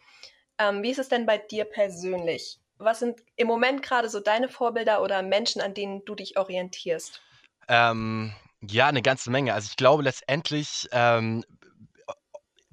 Ähm, 0.57 0.81
wie 0.81 0.91
ist 0.91 0.99
es 0.99 1.09
denn 1.09 1.25
bei 1.25 1.37
dir 1.37 1.65
persönlich? 1.65 2.59
Was 2.77 2.99
sind 2.99 3.21
im 3.35 3.47
Moment 3.47 3.81
gerade 3.81 4.09
so 4.09 4.19
deine 4.19 4.49
Vorbilder 4.49 5.01
oder 5.01 5.21
Menschen, 5.21 5.61
an 5.61 5.73
denen 5.73 6.03
du 6.05 6.15
dich 6.15 6.37
orientierst? 6.37 7.21
Ähm, 7.67 8.33
ja, 8.61 8.87
eine 8.87 9.01
ganze 9.01 9.31
Menge. 9.31 9.53
Also 9.53 9.67
ich 9.69 9.77
glaube 9.77 10.03
letztendlich, 10.03 10.87
ähm, 10.91 11.43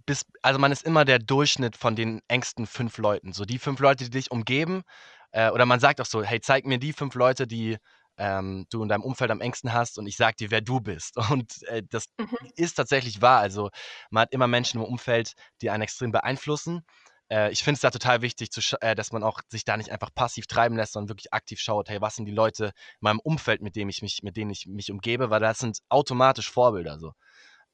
bis, 0.04 0.24
also 0.42 0.58
man 0.58 0.72
ist 0.72 0.84
immer 0.84 1.04
der 1.04 1.18
Durchschnitt 1.18 1.76
von 1.76 1.94
den 1.94 2.20
engsten 2.28 2.66
fünf 2.66 2.98
Leuten. 2.98 3.32
So 3.32 3.44
die 3.44 3.58
fünf 3.58 3.78
Leute, 3.80 4.04
die 4.04 4.10
dich 4.10 4.30
umgeben. 4.30 4.82
Äh, 5.30 5.50
oder 5.50 5.66
man 5.66 5.80
sagt 5.80 6.00
auch 6.00 6.06
so, 6.06 6.22
hey, 6.22 6.40
zeig 6.40 6.66
mir 6.66 6.78
die 6.78 6.92
fünf 6.92 7.14
Leute, 7.14 7.46
die, 7.46 7.78
ähm, 8.18 8.66
du 8.70 8.82
in 8.82 8.88
deinem 8.88 9.02
Umfeld 9.02 9.30
am 9.30 9.40
engsten 9.40 9.72
hast 9.72 9.98
und 9.98 10.06
ich 10.06 10.16
sag 10.16 10.36
dir, 10.36 10.50
wer 10.50 10.60
du 10.60 10.80
bist. 10.80 11.16
Und 11.30 11.62
äh, 11.64 11.82
das 11.88 12.06
mhm. 12.18 12.28
ist 12.56 12.74
tatsächlich 12.74 13.22
wahr. 13.22 13.40
Also 13.40 13.70
man 14.10 14.22
hat 14.22 14.32
immer 14.32 14.46
Menschen 14.46 14.80
im 14.80 14.86
Umfeld, 14.86 15.32
die 15.60 15.70
einen 15.70 15.82
extrem 15.82 16.12
beeinflussen. 16.12 16.84
Äh, 17.32 17.50
ich 17.50 17.64
finde 17.64 17.76
es 17.76 17.80
da 17.80 17.90
total 17.90 18.20
wichtig, 18.20 18.50
äh, 18.80 18.94
dass 18.94 19.10
man 19.10 19.22
auch 19.22 19.40
sich 19.48 19.64
da 19.64 19.76
nicht 19.76 19.90
einfach 19.90 20.14
passiv 20.14 20.46
treiben 20.46 20.76
lässt, 20.76 20.92
sondern 20.92 21.08
wirklich 21.08 21.32
aktiv 21.32 21.60
schaut, 21.60 21.88
hey, 21.88 22.00
was 22.00 22.16
sind 22.16 22.26
die 22.26 22.32
Leute 22.32 22.66
in 22.66 22.72
meinem 23.00 23.20
Umfeld, 23.20 23.62
mit 23.62 23.74
dem 23.74 23.88
ich 23.88 24.02
mich, 24.02 24.22
mit 24.22 24.36
denen 24.36 24.50
ich 24.50 24.66
mich 24.66 24.90
umgebe, 24.90 25.30
weil 25.30 25.40
das 25.40 25.58
sind 25.58 25.78
automatisch 25.88 26.50
Vorbilder 26.50 26.98
so. 26.98 27.14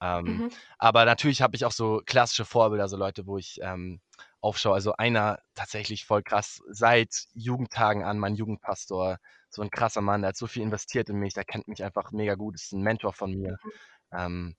Ähm, 0.00 0.24
mhm. 0.24 0.50
Aber 0.78 1.04
natürlich 1.04 1.42
habe 1.42 1.56
ich 1.56 1.64
auch 1.64 1.72
so 1.72 2.02
klassische 2.06 2.44
Vorbilder, 2.44 2.86
so 2.86 2.96
Leute, 2.96 3.26
wo 3.26 3.36
ich 3.36 3.58
ähm, 3.60 4.00
aufschaue. 4.40 4.74
Also 4.74 4.92
einer 4.92 5.40
tatsächlich 5.56 6.06
voll 6.06 6.22
krass, 6.22 6.62
seit 6.68 7.26
Jugendtagen 7.34 8.04
an, 8.04 8.20
mein 8.20 8.36
Jugendpastor, 8.36 9.18
so 9.50 9.62
ein 9.62 9.70
krasser 9.70 10.02
Mann, 10.02 10.22
der 10.22 10.28
hat 10.28 10.36
so 10.36 10.46
viel 10.46 10.62
investiert 10.62 11.08
in 11.08 11.16
mich, 11.16 11.34
der 11.34 11.44
kennt 11.44 11.66
mich 11.66 11.82
einfach 11.82 12.12
mega 12.12 12.36
gut, 12.36 12.54
ist 12.54 12.72
ein 12.72 12.82
Mentor 12.82 13.12
von 13.12 13.32
mir, 13.32 13.58
mhm. 13.64 13.70
ähm, 14.12 14.56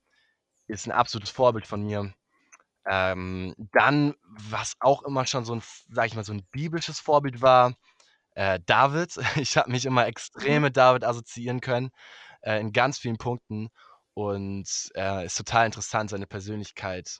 ist 0.68 0.88
ein 0.88 0.91
absolutes 0.91 1.32
Vorbild 1.32 1.65
von 1.65 1.84
mir. 1.84 2.13
Ähm, 2.86 3.56
dann, 3.74 4.16
was 4.24 4.76
auch 4.80 5.04
immer 5.04 5.26
schon 5.26 5.46
so 5.46 5.54
ein, 5.56 5.62
sag 5.90 6.08
ich 6.08 6.16
mal, 6.16 6.24
so 6.24 6.34
ein 6.34 6.46
biblisches 6.52 7.00
Vorbild 7.00 7.42
war, 7.42 7.76
äh, 8.36 8.60
David. 8.66 9.18
Ich 9.38 9.58
habe 9.58 9.72
mich 9.72 9.86
immer 9.86 10.08
extrem 10.08 10.58
mhm. 10.58 10.62
mit 10.64 10.78
David 10.78 11.04
assoziieren 11.04 11.62
können, 11.62 11.92
äh, 12.42 12.60
in 12.60 12.72
ganz 12.72 13.00
vielen 13.00 13.18
Punkten. 13.18 13.70
Und 14.14 14.92
äh, 14.96 15.26
ist 15.26 15.38
total 15.38 15.66
interessant, 15.66 16.10
seine 16.10 16.28
Persönlichkeit. 16.28 17.20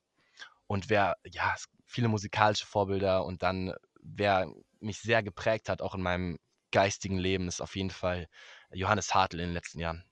Und 0.68 0.90
wer, 0.90 1.16
ja, 1.26 1.56
viele 1.86 2.08
musikalische 2.08 2.66
Vorbilder 2.66 3.26
und 3.26 3.42
dann, 3.42 3.74
wer 4.02 4.48
mich 4.80 5.00
sehr 5.00 5.24
geprägt 5.24 5.70
hat, 5.70 5.82
auch 5.82 5.96
in 5.96 6.02
meinem 6.02 6.38
geistigen 6.72 7.18
Leben, 7.18 7.48
ist 7.48 7.62
auf 7.62 7.76
jeden 7.76 7.90
Fall 7.90 8.28
Johannes 8.72 9.14
Hartl 9.14 9.40
in 9.40 9.48
den 9.48 9.54
letzten 9.54 9.80
Jahren. 9.80 10.04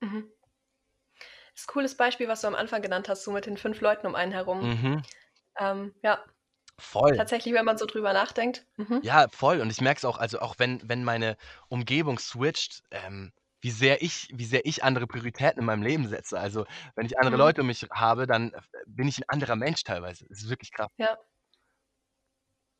Mhm. 0.00 0.30
Das 1.54 1.62
ist 1.62 1.68
ein 1.68 1.72
cooles 1.72 1.96
Beispiel, 1.96 2.28
was 2.28 2.40
du 2.40 2.46
am 2.46 2.54
Anfang 2.54 2.82
genannt 2.82 3.08
hast, 3.08 3.24
so 3.24 3.30
mit 3.30 3.46
den 3.46 3.56
fünf 3.56 3.80
Leuten 3.80 4.06
um 4.06 4.14
einen 4.14 4.32
herum. 4.32 4.70
Mhm. 4.70 5.02
Ähm, 5.58 5.94
ja. 6.02 6.24
Voll. 6.78 7.16
Tatsächlich, 7.16 7.54
wenn 7.54 7.64
man 7.64 7.78
so 7.78 7.86
drüber 7.86 8.12
nachdenkt. 8.12 8.66
Mhm. 8.76 9.00
Ja, 9.02 9.28
voll. 9.28 9.60
Und 9.60 9.70
ich 9.70 9.80
merke 9.80 9.98
es 9.98 10.04
auch, 10.04 10.18
also 10.18 10.40
auch 10.40 10.54
wenn, 10.58 10.80
wenn 10.88 11.04
meine 11.04 11.36
Umgebung 11.68 12.18
switcht, 12.18 12.82
ähm, 12.90 13.32
wie 13.60 13.70
sehr 13.70 14.02
ich, 14.02 14.28
wie 14.32 14.44
sehr 14.44 14.66
ich 14.66 14.82
andere 14.82 15.06
Prioritäten 15.06 15.60
in 15.60 15.66
meinem 15.66 15.82
Leben 15.82 16.08
setze. 16.08 16.38
Also 16.38 16.66
wenn 16.96 17.06
ich 17.06 17.18
andere 17.18 17.34
mhm. 17.34 17.40
Leute 17.40 17.60
um 17.60 17.68
mich 17.68 17.86
habe, 17.92 18.26
dann 18.26 18.52
äh, 18.52 18.60
bin 18.86 19.06
ich 19.06 19.18
ein 19.18 19.28
anderer 19.28 19.56
Mensch 19.56 19.84
teilweise. 19.84 20.26
Das 20.28 20.38
ist 20.38 20.50
wirklich 20.50 20.72
krass. 20.72 20.90
Ja. 20.96 21.16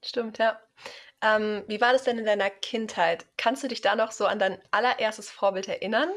Stimmt, 0.04 0.38
ja. 0.38 0.60
Ähm, 1.20 1.62
wie 1.68 1.80
war 1.80 1.92
das 1.92 2.02
denn 2.02 2.18
in 2.18 2.24
deiner 2.24 2.50
Kindheit? 2.50 3.26
Kannst 3.36 3.62
du 3.62 3.68
dich 3.68 3.80
da 3.80 3.94
noch 3.94 4.10
so 4.10 4.26
an 4.26 4.40
dein 4.40 4.60
allererstes 4.72 5.30
Vorbild 5.30 5.68
erinnern? 5.68 6.08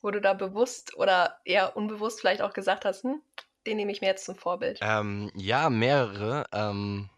Wo 0.00 0.10
du 0.10 0.20
da 0.20 0.34
bewusst 0.34 0.96
oder 0.96 1.38
eher 1.44 1.76
unbewusst 1.76 2.20
vielleicht 2.20 2.42
auch 2.42 2.52
gesagt 2.52 2.84
hast, 2.84 3.04
hm, 3.04 3.20
den 3.66 3.76
nehme 3.76 3.92
ich 3.92 4.00
mir 4.00 4.08
jetzt 4.08 4.24
zum 4.24 4.36
Vorbild. 4.36 4.78
Ähm, 4.82 5.30
ja, 5.34 5.70
mehrere. 5.70 6.44
Ähm, 6.52 7.08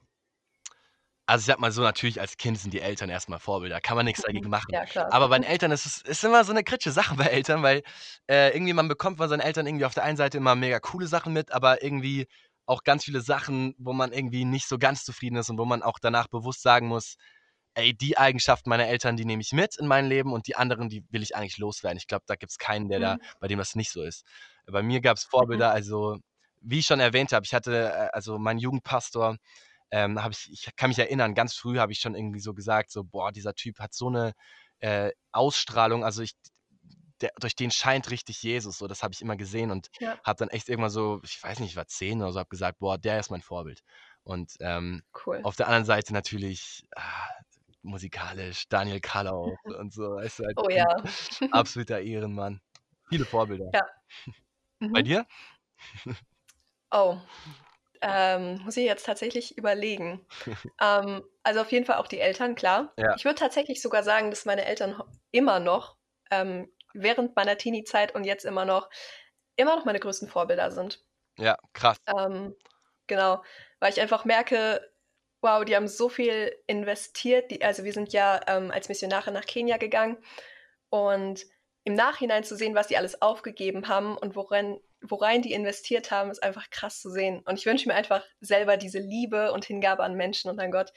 also 1.26 1.42
ich 1.42 1.46
sag 1.46 1.58
mal 1.58 1.72
so, 1.72 1.82
natürlich 1.82 2.20
als 2.20 2.36
Kind 2.36 2.58
sind 2.58 2.72
die 2.72 2.80
Eltern 2.80 3.10
erstmal 3.10 3.40
Vorbilder, 3.40 3.80
kann 3.80 3.96
man 3.96 4.06
nichts 4.06 4.22
mhm. 4.22 4.26
dagegen 4.28 4.48
machen. 4.48 4.72
Ja, 4.72 4.84
klar. 4.84 5.12
Aber 5.12 5.28
bei 5.28 5.38
den 5.38 5.44
Eltern 5.44 5.72
ist 5.72 5.84
es 5.84 6.02
ist 6.02 6.24
immer 6.24 6.44
so 6.44 6.52
eine 6.52 6.62
kritische 6.62 6.92
Sache 6.92 7.16
bei 7.16 7.24
Eltern, 7.24 7.62
weil 7.62 7.82
äh, 8.30 8.54
irgendwie 8.54 8.72
man 8.72 8.86
bekommt 8.86 9.18
von 9.18 9.28
seinen 9.28 9.40
Eltern 9.40 9.66
irgendwie 9.66 9.84
auf 9.84 9.94
der 9.94 10.04
einen 10.04 10.16
Seite 10.16 10.38
immer 10.38 10.54
mega 10.54 10.78
coole 10.78 11.08
Sachen 11.08 11.32
mit, 11.32 11.50
aber 11.50 11.82
irgendwie 11.82 12.28
auch 12.64 12.84
ganz 12.84 13.04
viele 13.04 13.20
Sachen, 13.20 13.74
wo 13.78 13.92
man 13.92 14.12
irgendwie 14.12 14.44
nicht 14.44 14.68
so 14.68 14.78
ganz 14.78 15.04
zufrieden 15.04 15.36
ist 15.36 15.50
und 15.50 15.58
wo 15.58 15.64
man 15.64 15.82
auch 15.82 15.98
danach 16.00 16.28
bewusst 16.28 16.62
sagen 16.62 16.86
muss, 16.88 17.16
ey, 17.76 17.94
die 17.94 18.16
Eigenschaften 18.16 18.70
meiner 18.70 18.86
Eltern, 18.86 19.16
die 19.16 19.24
nehme 19.24 19.42
ich 19.42 19.52
mit 19.52 19.76
in 19.76 19.86
mein 19.86 20.06
Leben 20.06 20.32
und 20.32 20.46
die 20.46 20.56
anderen, 20.56 20.88
die 20.88 21.04
will 21.10 21.22
ich 21.22 21.36
eigentlich 21.36 21.58
loswerden. 21.58 21.98
Ich 21.98 22.06
glaube, 22.06 22.24
da 22.26 22.34
gibt 22.34 22.50
es 22.50 22.58
keinen, 22.58 22.88
der 22.88 22.98
mhm. 22.98 23.02
da, 23.02 23.16
bei 23.38 23.48
dem 23.48 23.58
das 23.58 23.74
nicht 23.74 23.90
so 23.90 24.02
ist. 24.02 24.24
Bei 24.66 24.82
mir 24.82 25.00
gab 25.00 25.18
es 25.18 25.24
Vorbilder, 25.24 25.68
mhm. 25.68 25.74
also 25.74 26.18
wie 26.62 26.80
ich 26.80 26.86
schon 26.86 27.00
erwähnt 27.00 27.32
habe, 27.32 27.44
ich 27.44 27.54
hatte 27.54 27.92
äh, 27.92 28.08
also 28.12 28.38
meinen 28.38 28.58
Jugendpastor, 28.58 29.36
ähm, 29.90 30.20
habe 30.22 30.32
ich, 30.32 30.50
ich 30.50 30.76
kann 30.76 30.88
mich 30.88 30.98
erinnern, 30.98 31.34
ganz 31.34 31.54
früh 31.54 31.78
habe 31.78 31.92
ich 31.92 32.00
schon 32.00 32.14
irgendwie 32.14 32.40
so 32.40 32.54
gesagt, 32.54 32.90
so, 32.90 33.04
boah, 33.04 33.30
dieser 33.30 33.54
Typ 33.54 33.78
hat 33.78 33.94
so 33.94 34.08
eine 34.08 34.32
äh, 34.80 35.12
Ausstrahlung, 35.32 36.02
also 36.02 36.22
ich, 36.22 36.32
der, 37.20 37.30
durch 37.38 37.54
den 37.54 37.70
scheint 37.70 38.10
richtig 38.10 38.42
Jesus, 38.42 38.78
so, 38.78 38.86
das 38.88 39.02
habe 39.02 39.12
ich 39.14 39.20
immer 39.20 39.36
gesehen 39.36 39.70
und 39.70 39.88
ja. 40.00 40.18
habe 40.24 40.38
dann 40.38 40.48
echt 40.48 40.68
irgendwann 40.68 40.90
so, 40.90 41.20
ich 41.22 41.42
weiß 41.42 41.60
nicht, 41.60 41.70
ich 41.70 41.76
war 41.76 41.86
zehn 41.86 42.22
oder 42.22 42.32
so, 42.32 42.38
habe 42.38 42.48
gesagt, 42.48 42.78
boah, 42.78 42.98
der 42.98 43.20
ist 43.20 43.30
mein 43.30 43.42
Vorbild. 43.42 43.82
Und 44.22 44.54
ähm, 44.58 45.02
cool. 45.24 45.40
auf 45.44 45.54
der 45.54 45.66
anderen 45.66 45.84
Seite 45.84 46.12
natürlich 46.12 46.84
ah, 46.96 47.28
musikalisch, 47.86 48.68
Daniel 48.68 49.00
Kallau 49.00 49.56
und 49.64 49.92
so, 49.92 50.16
weißt 50.16 50.40
du, 50.40 50.44
halt 50.44 50.58
oh 50.58 50.68
ja. 50.68 50.86
absoluter 51.52 52.00
Ehrenmann. 52.00 52.60
Viele 53.08 53.24
Vorbilder. 53.24 53.70
Ja. 53.72 53.86
Mhm. 54.80 54.92
Bei 54.92 55.02
dir? 55.02 55.26
Oh, 56.90 57.16
ähm, 58.00 58.60
muss 58.64 58.76
ich 58.76 58.84
jetzt 58.84 59.06
tatsächlich 59.06 59.56
überlegen. 59.56 60.26
ähm, 60.80 61.24
also 61.42 61.60
auf 61.60 61.72
jeden 61.72 61.86
Fall 61.86 61.96
auch 61.96 62.08
die 62.08 62.20
Eltern, 62.20 62.54
klar. 62.54 62.92
Ja. 62.96 63.14
Ich 63.16 63.24
würde 63.24 63.38
tatsächlich 63.38 63.80
sogar 63.80 64.02
sagen, 64.02 64.30
dass 64.30 64.44
meine 64.44 64.64
Eltern 64.64 65.02
immer 65.30 65.60
noch, 65.60 65.96
ähm, 66.30 66.70
während 66.92 67.36
meiner 67.36 67.56
Teenie-Zeit 67.56 68.14
und 68.14 68.24
jetzt 68.24 68.44
immer 68.44 68.64
noch, 68.64 68.90
immer 69.56 69.76
noch 69.76 69.84
meine 69.84 70.00
größten 70.00 70.28
Vorbilder 70.28 70.70
sind. 70.70 71.04
Ja, 71.38 71.56
krass. 71.72 71.98
Ähm, 72.06 72.54
genau, 73.06 73.42
weil 73.80 73.92
ich 73.92 74.00
einfach 74.00 74.24
merke, 74.24 74.80
wow, 75.46 75.64
die 75.64 75.76
haben 75.76 75.88
so 75.88 76.08
viel 76.08 76.52
investiert. 76.66 77.50
Die, 77.50 77.62
also 77.62 77.84
wir 77.84 77.92
sind 77.92 78.12
ja 78.12 78.40
ähm, 78.48 78.70
als 78.70 78.88
Missionare 78.88 79.30
nach 79.30 79.46
Kenia 79.46 79.76
gegangen 79.76 80.18
und 80.90 81.46
im 81.84 81.94
Nachhinein 81.94 82.42
zu 82.42 82.56
sehen, 82.56 82.74
was 82.74 82.88
die 82.88 82.96
alles 82.96 83.22
aufgegeben 83.22 83.86
haben 83.86 84.18
und 84.18 84.34
worin 84.34 84.80
worein 85.02 85.42
die 85.42 85.52
investiert 85.52 86.10
haben, 86.10 86.30
ist 86.30 86.42
einfach 86.42 86.68
krass 86.70 87.00
zu 87.00 87.10
sehen. 87.10 87.42
Und 87.44 87.58
ich 87.58 87.66
wünsche 87.66 87.88
mir 87.88 87.94
einfach 87.94 88.24
selber 88.40 88.76
diese 88.76 88.98
Liebe 88.98 89.52
und 89.52 89.64
Hingabe 89.64 90.02
an 90.02 90.14
Menschen 90.14 90.50
und 90.50 90.58
an 90.58 90.72
Gott, 90.72 90.92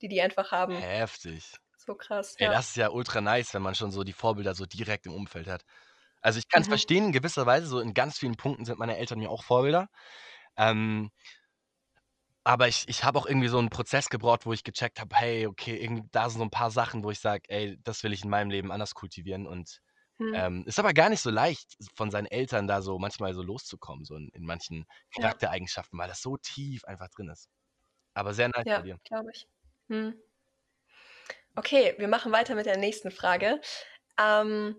die 0.00 0.08
die 0.08 0.22
einfach 0.22 0.50
haben. 0.50 0.76
Heftig. 0.76 1.56
So 1.76 1.94
krass. 1.94 2.36
Ey, 2.38 2.46
ja. 2.46 2.52
das 2.52 2.70
ist 2.70 2.76
ja 2.76 2.90
ultra 2.90 3.20
nice, 3.20 3.52
wenn 3.52 3.62
man 3.62 3.74
schon 3.74 3.90
so 3.90 4.02
die 4.02 4.14
Vorbilder 4.14 4.54
so 4.54 4.64
direkt 4.64 5.04
im 5.04 5.14
Umfeld 5.14 5.46
hat. 5.46 5.64
Also 6.22 6.38
ich 6.38 6.48
kann 6.48 6.62
es 6.62 6.68
mhm. 6.68 6.72
verstehen, 6.72 7.06
in 7.06 7.12
gewisser 7.12 7.44
Weise, 7.44 7.66
so 7.66 7.80
in 7.80 7.92
ganz 7.92 8.18
vielen 8.18 8.36
Punkten 8.36 8.64
sind 8.64 8.78
meine 8.78 8.96
Eltern 8.96 9.18
mir 9.18 9.30
auch 9.30 9.44
Vorbilder. 9.44 9.88
Ähm, 10.56 11.10
aber 12.44 12.68
ich, 12.68 12.88
ich 12.88 13.04
habe 13.04 13.18
auch 13.18 13.26
irgendwie 13.26 13.48
so 13.48 13.58
einen 13.58 13.70
Prozess 13.70 14.08
gebraucht, 14.08 14.46
wo 14.46 14.52
ich 14.52 14.64
gecheckt 14.64 15.00
habe, 15.00 15.14
hey, 15.16 15.46
okay, 15.46 15.76
irgendwie, 15.76 16.08
da 16.12 16.28
sind 16.30 16.38
so 16.38 16.44
ein 16.44 16.50
paar 16.50 16.70
Sachen, 16.70 17.04
wo 17.04 17.10
ich 17.10 17.20
sage, 17.20 17.42
ey, 17.48 17.78
das 17.84 18.02
will 18.02 18.12
ich 18.12 18.24
in 18.24 18.30
meinem 18.30 18.50
Leben 18.50 18.72
anders 18.72 18.94
kultivieren 18.94 19.46
und 19.46 19.80
Mhm. 20.20 20.34
Ähm, 20.34 20.64
ist 20.66 20.78
aber 20.78 20.92
gar 20.92 21.08
nicht 21.08 21.22
so 21.22 21.30
leicht, 21.30 21.76
von 21.94 22.10
seinen 22.10 22.26
Eltern 22.26 22.68
da 22.68 22.82
so 22.82 22.98
manchmal 22.98 23.32
so 23.34 23.42
loszukommen, 23.42 24.04
so 24.04 24.16
in, 24.16 24.28
in 24.34 24.44
manchen 24.44 24.84
Ja. 25.16 25.22
Charaktereigenschaften, 25.22 25.98
weil 25.98 26.08
das 26.08 26.20
so 26.20 26.36
tief 26.36 26.84
einfach 26.84 27.08
drin 27.08 27.30
ist. 27.30 27.48
Aber 28.14 28.34
sehr 28.34 28.48
nice 28.48 28.66
bei 28.74 28.82
dir. 28.82 28.98
glaube 29.04 29.30
ich. 29.32 29.46
Hm. 29.88 30.14
Okay, 31.56 31.94
wir 31.98 32.08
machen 32.08 32.32
weiter 32.32 32.54
mit 32.54 32.66
der 32.66 32.76
nächsten 32.76 33.10
Frage. 33.10 33.60
Ähm, 34.18 34.76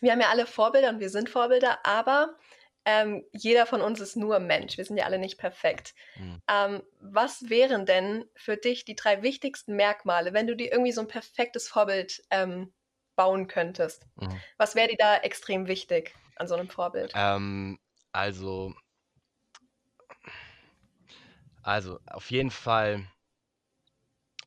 wir 0.00 0.12
haben 0.12 0.20
ja 0.20 0.30
alle 0.30 0.46
Vorbilder 0.46 0.90
und 0.90 1.00
wir 1.00 1.10
sind 1.10 1.30
Vorbilder, 1.30 1.78
aber 1.84 2.36
ähm, 2.84 3.24
jeder 3.32 3.66
von 3.66 3.80
uns 3.80 4.00
ist 4.00 4.16
nur 4.16 4.38
Mensch. 4.38 4.76
Wir 4.76 4.84
sind 4.84 4.96
ja 4.96 5.04
alle 5.04 5.18
nicht 5.18 5.38
perfekt. 5.38 5.94
Mhm. 6.16 6.42
Ähm, 6.48 6.82
was 7.00 7.48
wären 7.48 7.86
denn 7.86 8.24
für 8.34 8.56
dich 8.56 8.84
die 8.84 8.96
drei 8.96 9.22
wichtigsten 9.22 9.76
Merkmale, 9.76 10.32
wenn 10.32 10.46
du 10.46 10.54
dir 10.54 10.70
irgendwie 10.72 10.92
so 10.92 11.00
ein 11.00 11.08
perfektes 11.08 11.68
Vorbild 11.68 12.22
ähm, 12.30 12.72
bauen 13.16 13.46
könntest. 13.46 14.06
Mhm. 14.16 14.40
Was 14.56 14.74
wäre 14.74 14.88
dir 14.88 14.96
da 14.98 15.16
extrem 15.16 15.66
wichtig 15.66 16.14
an 16.36 16.48
so 16.48 16.54
einem 16.54 16.68
Vorbild? 16.68 17.12
Ähm, 17.14 17.78
also, 18.12 18.74
also 21.62 21.98
auf 22.06 22.30
jeden 22.30 22.50
Fall 22.50 23.06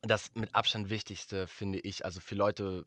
das 0.02 0.34
mit 0.34 0.54
Abstand 0.54 0.90
Wichtigste, 0.90 1.48
finde 1.48 1.80
ich, 1.80 2.04
also 2.04 2.20
für 2.20 2.36
Leute 2.36 2.84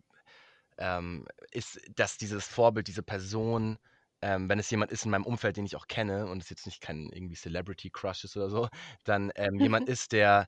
ähm, 0.77 1.27
ist, 1.51 1.81
dass 1.95 2.17
dieses 2.17 2.47
Vorbild, 2.47 2.87
diese 2.87 3.03
Person, 3.03 3.77
ähm, 4.21 4.49
wenn 4.49 4.59
es 4.59 4.69
jemand 4.69 4.91
ist 4.91 5.05
in 5.05 5.11
meinem 5.11 5.25
Umfeld, 5.25 5.57
den 5.57 5.65
ich 5.65 5.75
auch 5.75 5.87
kenne 5.87 6.27
und 6.27 6.41
es 6.41 6.49
jetzt 6.49 6.65
nicht 6.65 6.81
kein 6.81 7.09
irgendwie 7.11 7.35
Celebrity 7.35 7.89
Crush 7.89 8.23
ist 8.23 8.37
oder 8.37 8.49
so, 8.49 8.69
dann 9.03 9.31
ähm, 9.35 9.59
jemand 9.59 9.89
ist, 9.89 10.11
der 10.11 10.47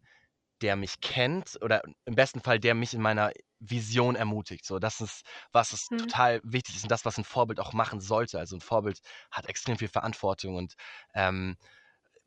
der 0.62 0.76
mich 0.78 1.02
kennt 1.02 1.58
oder 1.62 1.82
im 2.06 2.16
besten 2.16 2.40
Fall, 2.40 2.58
der 2.58 2.74
mich 2.74 2.94
in 2.94 3.02
meiner 3.02 3.32
Vision 3.60 4.16
ermutigt. 4.16 4.66
So, 4.66 4.80
das 4.80 5.02
ist, 5.02 5.26
was 5.52 5.74
es 5.74 5.92
mhm. 5.92 5.98
total 5.98 6.42
wichtig 6.44 6.78
ist 6.78 6.84
und 6.84 6.92
das, 6.92 7.04
was 7.06 7.18
ein 7.18 7.26
Vorbild 7.26 7.60
auch 7.60 7.74
machen 7.74 8.00
sollte. 8.00 8.40
Also 8.40 8.56
ein 8.56 8.62
Vorbild 8.62 9.00
hat 9.30 9.48
extrem 9.48 9.78
viel 9.78 9.90
Verantwortung 9.90 10.56
und 10.56 10.76
ähm, 11.14 11.58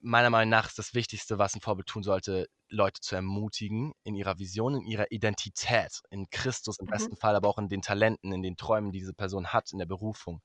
meiner 0.00 0.30
Meinung 0.30 0.50
nach 0.50 0.68
ist 0.68 0.78
das 0.78 0.94
Wichtigste, 0.94 1.38
was 1.38 1.54
ein 1.54 1.60
Vorbild 1.60 1.88
tun 1.88 2.02
sollte, 2.02 2.48
Leute 2.68 3.00
zu 3.00 3.14
ermutigen 3.14 3.92
in 4.04 4.14
ihrer 4.14 4.38
Vision, 4.38 4.74
in 4.74 4.86
ihrer 4.86 5.10
Identität, 5.10 6.00
in 6.10 6.28
Christus 6.30 6.78
im 6.78 6.86
mhm. 6.86 6.90
besten 6.90 7.16
Fall, 7.16 7.36
aber 7.36 7.48
auch 7.48 7.58
in 7.58 7.68
den 7.68 7.82
Talenten, 7.82 8.32
in 8.32 8.42
den 8.42 8.56
Träumen, 8.56 8.92
die 8.92 8.98
diese 8.98 9.14
Person 9.14 9.48
hat, 9.48 9.72
in 9.72 9.78
der 9.78 9.86
Berufung. 9.86 10.42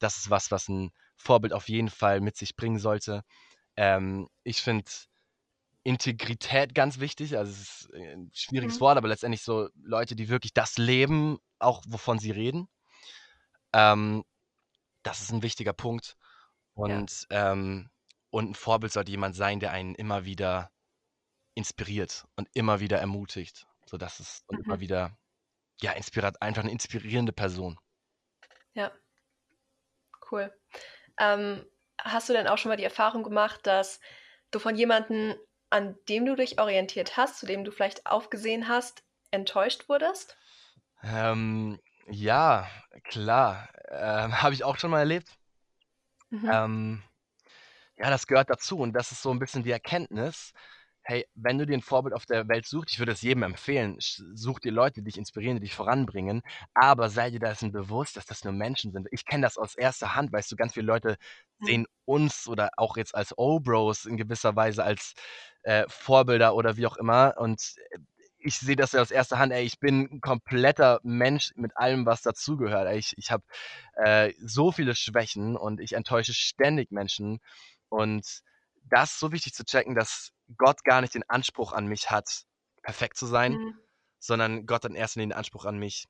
Das 0.00 0.16
ist 0.18 0.30
was, 0.30 0.50
was 0.50 0.68
ein 0.68 0.90
Vorbild 1.16 1.52
auf 1.52 1.68
jeden 1.68 1.88
Fall 1.90 2.20
mit 2.20 2.36
sich 2.36 2.56
bringen 2.56 2.78
sollte. 2.78 3.22
Ähm, 3.76 4.28
ich 4.44 4.62
finde, 4.62 4.90
Integrität 5.84 6.74
ganz 6.74 7.00
wichtig. 7.00 7.38
Also, 7.38 7.52
es 7.52 7.60
ist 7.86 7.90
äh, 7.94 8.12
'n 8.14 8.30
schwieriges 8.34 8.80
Mhm. 8.80 8.82
Wort, 8.82 8.98
aber 8.98 9.08
letztendlich 9.08 9.42
so 9.42 9.70
Leute, 9.76 10.16
die 10.16 10.28
wirklich 10.30 10.54
das 10.54 10.78
leben, 10.78 11.38
auch 11.60 11.82
wovon 11.88 12.18
sie 12.20 12.32
reden. 12.32 12.68
Ähm, 13.74 14.24
das 15.04 15.20
ist 15.22 15.32
'n 15.32 15.42
wichtiger 15.42 15.72
Punkt. 15.72 16.16
Ja. 16.86 17.06
Und, 17.06 17.26
ähm 17.30 17.90
und 18.30 18.48
'n 18.50 18.54
Vorbild 18.56 18.92
sollte 18.92 19.10
jemand 19.12 19.36
sein, 19.36 19.60
der 19.60 19.72
einen 19.72 19.94
immer 19.96 20.24
wieder 20.26 20.70
inspiriert 21.54 22.26
und 22.36 22.48
immer 22.54 22.80
wieder 22.80 22.98
ermutigt, 23.00 23.66
sodass 23.86 24.20
es 24.20 24.42
und 24.48 24.60
immer 24.66 24.80
Mhm. 24.80 24.80
wieder 24.80 25.18
ja, 25.82 25.92
inspirat 25.92 26.42
einfach 26.42 26.64
'ne 26.64 26.72
inspirierende 26.72 27.32
Person. 27.32 27.78
Ja. 28.76 28.96
Cool. 30.30 30.52
Ähm, 31.18 31.66
hast 32.00 32.28
du 32.28 32.32
denn 32.34 32.48
auch 32.48 32.58
schon 32.58 32.70
mal 32.70 32.76
die 32.76 32.84
Erfahrung 32.84 33.22
gemacht, 33.22 33.66
dass 33.66 34.00
du 34.50 34.58
von 34.58 34.76
jemandem, 34.76 35.36
an 35.70 35.96
dem 36.08 36.26
du 36.26 36.36
dich 36.36 36.60
orientiert 36.60 37.16
hast, 37.16 37.38
zu 37.38 37.46
dem 37.46 37.64
du 37.64 37.70
vielleicht 37.72 38.06
aufgesehen 38.06 38.68
hast, 38.68 39.04
enttäuscht 39.30 39.88
wurdest? 39.88 40.38
Ähm, 41.02 41.78
ja, 42.08 42.68
klar. 43.04 43.68
Ähm, 43.90 44.32
habe 44.42 44.54
ich 44.54 44.64
auch 44.64 44.78
schon 44.78 44.90
mal 44.90 45.00
erlebt. 45.00 45.36
Mhm. 46.30 46.52
Ähm, 46.52 47.02
ja, 47.96 48.10
das 48.10 48.26
gehört 48.26 48.50
dazu 48.50 48.78
und 48.78 48.92
das 48.94 49.12
ist 49.12 49.22
so 49.22 49.30
'n 49.32 49.38
bisschen 49.40 49.62
die 49.64 49.70
Erkenntnis: 49.72 50.52
Hey, 51.08 51.24
wenn 51.36 51.56
du 51.56 51.66
dir 51.66 51.74
'n 51.76 51.82
Vorbild 51.82 52.12
auf 52.16 52.26
der 52.26 52.48
Welt 52.48 52.66
suchst 52.66 52.90
ich 52.92 52.98
würde 52.98 53.12
es 53.12 53.22
jedem 53.22 53.44
empfehlen, 53.44 53.94
such 54.00 54.58
dir 54.58 54.72
Leute, 54.72 54.94
die 55.00 55.04
dich 55.04 55.18
inspirieren, 55.18 55.54
die 55.56 55.60
dich 55.60 55.72
voranbringen, 55.74 56.42
aber 56.74 57.08
sei 57.10 57.30
dir 57.30 57.38
dessen 57.38 57.70
bewusst, 57.70 58.16
dass 58.16 58.26
das 58.26 58.42
nur 58.42 58.52
Menschen 58.52 58.90
sind. 58.90 59.06
Ich 59.12 59.24
kenne 59.24 59.42
das 59.42 59.56
aus 59.56 59.76
erster 59.76 60.16
Hand, 60.16 60.32
weißt 60.32 60.50
du, 60.50 60.56
ganz 60.56 60.74
viele 60.74 60.86
Leute 60.86 61.16
sehen 61.60 61.86
uns 62.06 62.48
oder 62.48 62.70
auch 62.76 62.96
jetzt 62.96 63.14
als 63.14 63.32
O-Bros 63.38 64.04
in 64.04 64.16
gewisser 64.16 64.56
Weise 64.56 64.82
als, 64.82 65.14
äh, 65.62 65.84
Vorbilder 65.88 66.56
oder 66.56 66.76
wie 66.76 66.86
auch 66.88 66.96
immer 66.96 67.34
und, 67.38 67.62
äh, 67.92 67.98
ich 68.38 68.58
sehe 68.58 68.76
das 68.76 68.90
ja 68.92 69.00
aus 69.00 69.10
erster 69.12 69.38
Hand. 69.38 69.52
Ey, 69.52 69.64
ich 69.64 69.78
bin 69.80 70.08
'n 70.10 70.20
kompletter 70.20 70.98
Mensch 71.04 71.52
mit 71.56 71.76
allem, 71.76 72.04
was 72.06 72.22
dazugehört. 72.22 72.92
Ich 72.96 73.14
ich 73.16 73.30
habe, 73.30 73.44
äh, 73.94 74.32
so 74.40 74.72
viele 74.72 74.94
Schwächen 74.96 75.56
und 75.56 75.80
ich 75.80 75.92
enttäusche 75.94 76.34
ständig 76.34 76.90
Menschen 76.90 77.38
und 77.90 78.40
das 78.88 79.12
ist 79.14 79.20
so 79.20 79.32
wichtig 79.32 79.54
zu 79.54 79.64
checken, 79.64 79.94
dass 79.96 80.30
Gott 80.58 80.84
gar 80.84 81.00
nicht 81.02 81.14
den 81.14 81.28
Anspruch 81.28 81.72
an 81.72 81.86
mich 81.86 82.10
hat, 82.10 82.42
perfekt 82.82 83.16
zu 83.18 83.26
sein, 83.26 83.58
Mhm. 83.58 83.86
sondern 84.20 84.66
Gott 84.66 84.84
hat 84.84 84.90
in 84.92 84.96
erster 84.96 85.20
Linie 85.20 85.34
den 85.34 85.38
Anspruch 85.40 85.66
an 85.66 85.78
mich, 85.78 86.06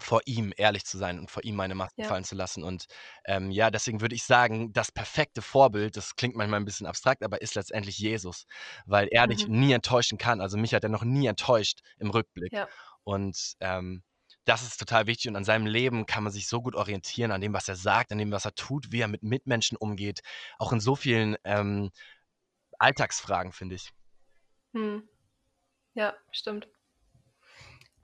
vor 0.00 0.22
ihm 0.26 0.52
ehrlich 0.56 0.84
zu 0.86 0.98
sein 0.98 1.18
und 1.20 1.30
vor 1.30 1.44
ihm 1.44 1.56
meine 1.56 1.74
Masken 1.76 2.02
Ja. 2.02 2.04
fallen 2.04 2.24
zu 2.24 2.34
lassen. 2.36 2.64
Und, 2.64 2.86
ähm, 3.26 3.50
ja, 3.52 3.70
deswegen 3.70 4.00
würde 4.02 4.14
ich 4.16 4.24
sagen, 4.24 4.72
das 4.72 4.92
perfekte 4.92 5.42
Vorbild, 5.42 5.96
das 5.96 6.16
klingt 6.16 6.36
manchmal 6.36 6.60
'n 6.60 6.66
bisschen 6.66 6.86
abstrakt, 6.86 7.24
aber 7.24 7.42
ist 7.42 7.54
letztendlich 7.56 7.98
Jesus, 7.98 8.46
weil 8.86 9.08
er 9.10 9.28
dich 9.28 9.46
Mhm. 9.46 9.50
nie 9.50 9.72
enttäuschen 9.72 10.18
kann. 10.18 10.40
Also, 10.42 10.58
mich 10.58 10.74
hat 10.74 10.84
er 10.84 10.90
noch 10.90 11.04
nie 11.04 11.26
enttäuscht 11.28 11.80
im 11.98 12.10
Rückblick. 12.10 12.52
Ja. 12.52 12.70
Und, 13.04 13.54
ähm, 13.60 14.04
das 14.46 14.62
ist 14.62 14.78
total 14.78 15.06
wichtig 15.08 15.28
und 15.30 15.36
an 15.36 15.44
seinem 15.44 15.66
Leben 15.66 16.06
kann 16.06 16.24
man 16.24 16.32
sich 16.32 16.48
so 16.48 16.62
gut 16.62 16.76
orientieren, 16.76 17.32
an 17.32 17.40
dem, 17.42 17.52
was 17.54 17.68
er 17.68 17.76
sagt, 17.76 18.12
an 18.12 18.18
dem, 18.18 18.32
was 18.32 18.44
er 18.46 18.54
tut, 18.56 18.92
wie 18.92 19.00
er 19.02 19.08
mit 19.08 19.22
Mitmenschen 19.24 19.76
umgeht, 19.78 20.20
auch 20.58 20.72
in 20.72 20.80
so 20.80 20.96
vielen, 20.96 21.36
ähm, 21.44 21.90
Alltagsfragen, 22.80 23.52
finde 23.52 23.76
ich. 23.76 23.90
Mhm. 24.74 25.08
Ja, 25.94 26.16
stimmt. 26.32 26.70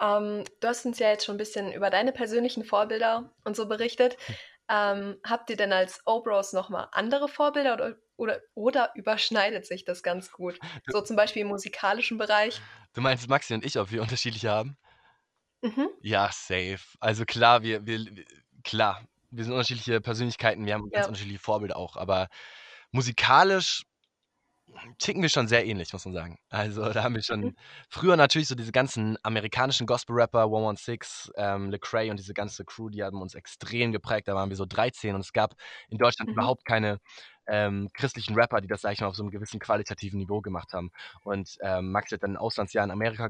Ähm, 0.01 0.45
du 0.61 0.69
hast 0.69 0.85
uns 0.87 0.99
ja 0.99 1.09
jetzt 1.11 1.25
schon 1.25 1.37
'n 1.37 1.39
bisschen 1.39 1.73
über 1.73 1.91
deine 1.91 2.13
persönlichen 2.13 2.65
Vorbilder 2.65 3.35
und 3.45 3.57
so 3.57 3.67
berichtet. 3.67 4.17
Hm. 4.29 4.37
Ähm, 4.69 5.19
habt 5.25 5.49
ihr 5.51 5.57
denn 5.57 5.73
als 5.73 6.03
O-Bros 6.07 6.53
noch 6.53 6.69
mal 6.71 6.89
andere 6.93 7.29
Vorbilder 7.29 7.75
oder 7.75 7.97
oder 8.17 8.41
oder 8.55 8.93
überschneidet 8.95 9.67
sich 9.67 9.85
das 9.85 10.03
ganz 10.03 10.33
gut? 10.33 10.61
So 10.87 11.01
zum 11.03 11.17
Beispiel 11.17 11.43
im 11.43 11.49
musikalischen 11.49 12.19
Bereich? 12.19 12.67
Du 12.95 13.01
meinst 13.03 13.29
Maxi 13.29 13.55
und 13.55 13.65
ich, 13.65 13.79
ob 13.79 13.91
wir 13.91 14.03
unterschiedliche 14.03 14.51
haben? 14.51 14.77
Mhm. 15.63 15.97
Ja, 16.03 16.31
safe. 16.33 16.97
Also, 17.01 17.25
klar, 17.25 17.63
wir 17.63 17.87
wir 17.87 18.25
klar, 18.65 19.07
wir 19.31 19.45
sind 19.45 19.53
unterschiedliche 19.53 20.01
Persönlichkeiten, 20.01 20.67
wir 20.67 20.75
haben 20.75 20.91
ganz 20.93 21.07
Ja. 21.07 21.09
unterschiedliche 21.09 21.39
Vorbilder 21.41 21.77
auch, 21.77 21.97
aber 21.97 22.29
musikalisch 22.93 23.83
ticken 24.99 25.23
wir 25.23 25.29
schon 25.29 25.49
sehr 25.49 25.67
ähnlich, 25.67 25.93
muss 25.93 26.05
man 26.05 26.15
sagen. 26.15 26.39
Also, 26.51 26.93
da 26.93 27.03
haben 27.03 27.15
wir 27.15 27.23
schon 27.23 27.51
Mhm. 27.51 27.57
früher 27.89 28.17
natürlich 28.17 28.49
so 28.49 28.55
diese 28.55 28.73
ganzen 28.73 29.17
amerikanischen 29.23 29.87
Gospel-Rapper, 29.87 30.49
116, 30.51 31.31
ähm, 31.37 31.71
Lecrae 31.71 32.11
und 32.11 32.19
diese 32.19 32.35
ganze 32.35 32.65
Crew, 32.65 32.89
die 32.91 33.03
haben 33.05 33.21
uns 33.23 33.35
extrem 33.35 33.93
geprägt. 33.93 34.29
Da 34.29 34.35
waren 34.35 34.51
wir 34.51 34.57
so 34.57 34.67
13 34.67 35.15
und 35.15 35.21
es 35.23 35.33
gab 35.33 35.55
in 35.89 35.99
Deutschland 35.99 36.31
Mhm. 36.31 36.33
überhaupt 36.33 36.65
keine, 36.65 36.99
ähm, 37.49 37.89
christlichen 37.95 38.35
Rapper, 38.35 38.61
die 38.61 38.69
das, 38.69 38.81
sage 38.83 38.95
ich 38.95 39.01
mal, 39.01 39.09
auf 39.09 39.17
so 39.17 39.23
'nem 39.23 39.31
gewissen 39.31 39.61
qualitativen 39.61 40.19
Niveau 40.19 40.41
gemacht 40.41 40.73
haben. 40.73 40.91
Und, 41.23 41.57
ähm, 41.63 41.93
Maxi 41.93 42.15
hat 42.17 42.23
dann 42.23 42.33
'n 42.33 42.37
Auslandsjahr 42.37 42.85
in 42.85 42.91
Amerika 42.91 43.29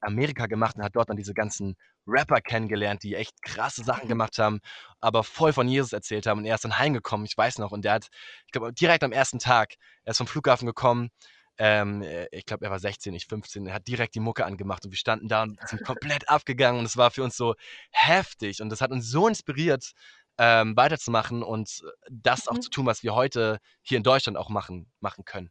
Amerika 0.00 0.46
gemacht 0.46 0.76
und 0.76 0.82
hat 0.84 0.96
dort 0.96 1.10
dann 1.10 1.16
diese 1.16 1.34
ganzen 1.34 1.76
Rapper 2.06 2.40
kennengelernt, 2.40 3.02
die 3.02 3.14
echt 3.14 3.42
krasse 3.42 3.84
Sachen 3.84 4.06
Mhm. 4.06 4.08
gemacht 4.08 4.38
haben, 4.38 4.60
aber 5.00 5.24
voll 5.24 5.52
von 5.52 5.68
Jesus 5.68 5.92
erzählt 5.92 6.26
haben. 6.26 6.38
Und 6.40 6.46
er 6.46 6.54
ist 6.56 6.64
dann 6.64 6.78
heimgekommen, 6.78 7.26
ich 7.26 7.36
weiß 7.36 7.58
noch, 7.58 7.72
und 7.72 7.84
der 7.84 7.92
hat 7.94 8.08
ich 8.46 8.52
glaube, 8.52 8.72
direkt 8.72 9.04
am 9.04 9.12
1. 9.12 9.38
Tag 9.38 9.74
er 10.04 10.12
ist 10.12 10.18
vom 10.18 10.26
Flughafen 10.26 10.66
gekommen, 10.66 11.10
ähm, 11.58 12.02
äh, 12.02 12.26
ich 12.30 12.44
glaube, 12.46 12.64
er 12.64 12.70
war 12.70 12.78
16, 12.78 13.14
ich 13.14 13.26
15. 13.26 13.66
Er 13.66 13.74
hat 13.74 13.88
direkt 13.88 14.14
die 14.14 14.20
Mucke 14.20 14.44
angemacht 14.46 14.84
und 14.84 14.92
wir 14.92 14.96
standen 14.98 15.28
da 15.28 15.42
und 15.42 15.66
sind 15.68 15.82
komplett 15.82 16.28
abgegangen 16.28 16.78
und 16.80 16.86
es 16.86 16.96
war 16.96 17.10
für 17.10 17.24
uns 17.24 17.36
so 17.36 17.54
heftig 17.90 18.62
und 18.62 18.70
das 18.70 18.80
hat 18.80 18.92
uns 18.92 19.10
so 19.10 19.26
inspiriert, 19.28 19.92
ähm, 20.38 20.76
weiterzumachen 20.76 21.42
und 21.42 21.82
das 22.10 22.48
auch 22.48 22.58
Mhm. 22.58 22.60
zu 22.60 22.70
tun, 22.70 22.86
was 22.86 23.02
wir 23.02 23.14
heute 23.14 23.58
hier 23.82 23.98
in 23.98 24.04
Deutschland 24.04 24.38
auch 24.38 24.48
machen 24.48 24.90
machen 25.00 25.24
können. 25.24 25.50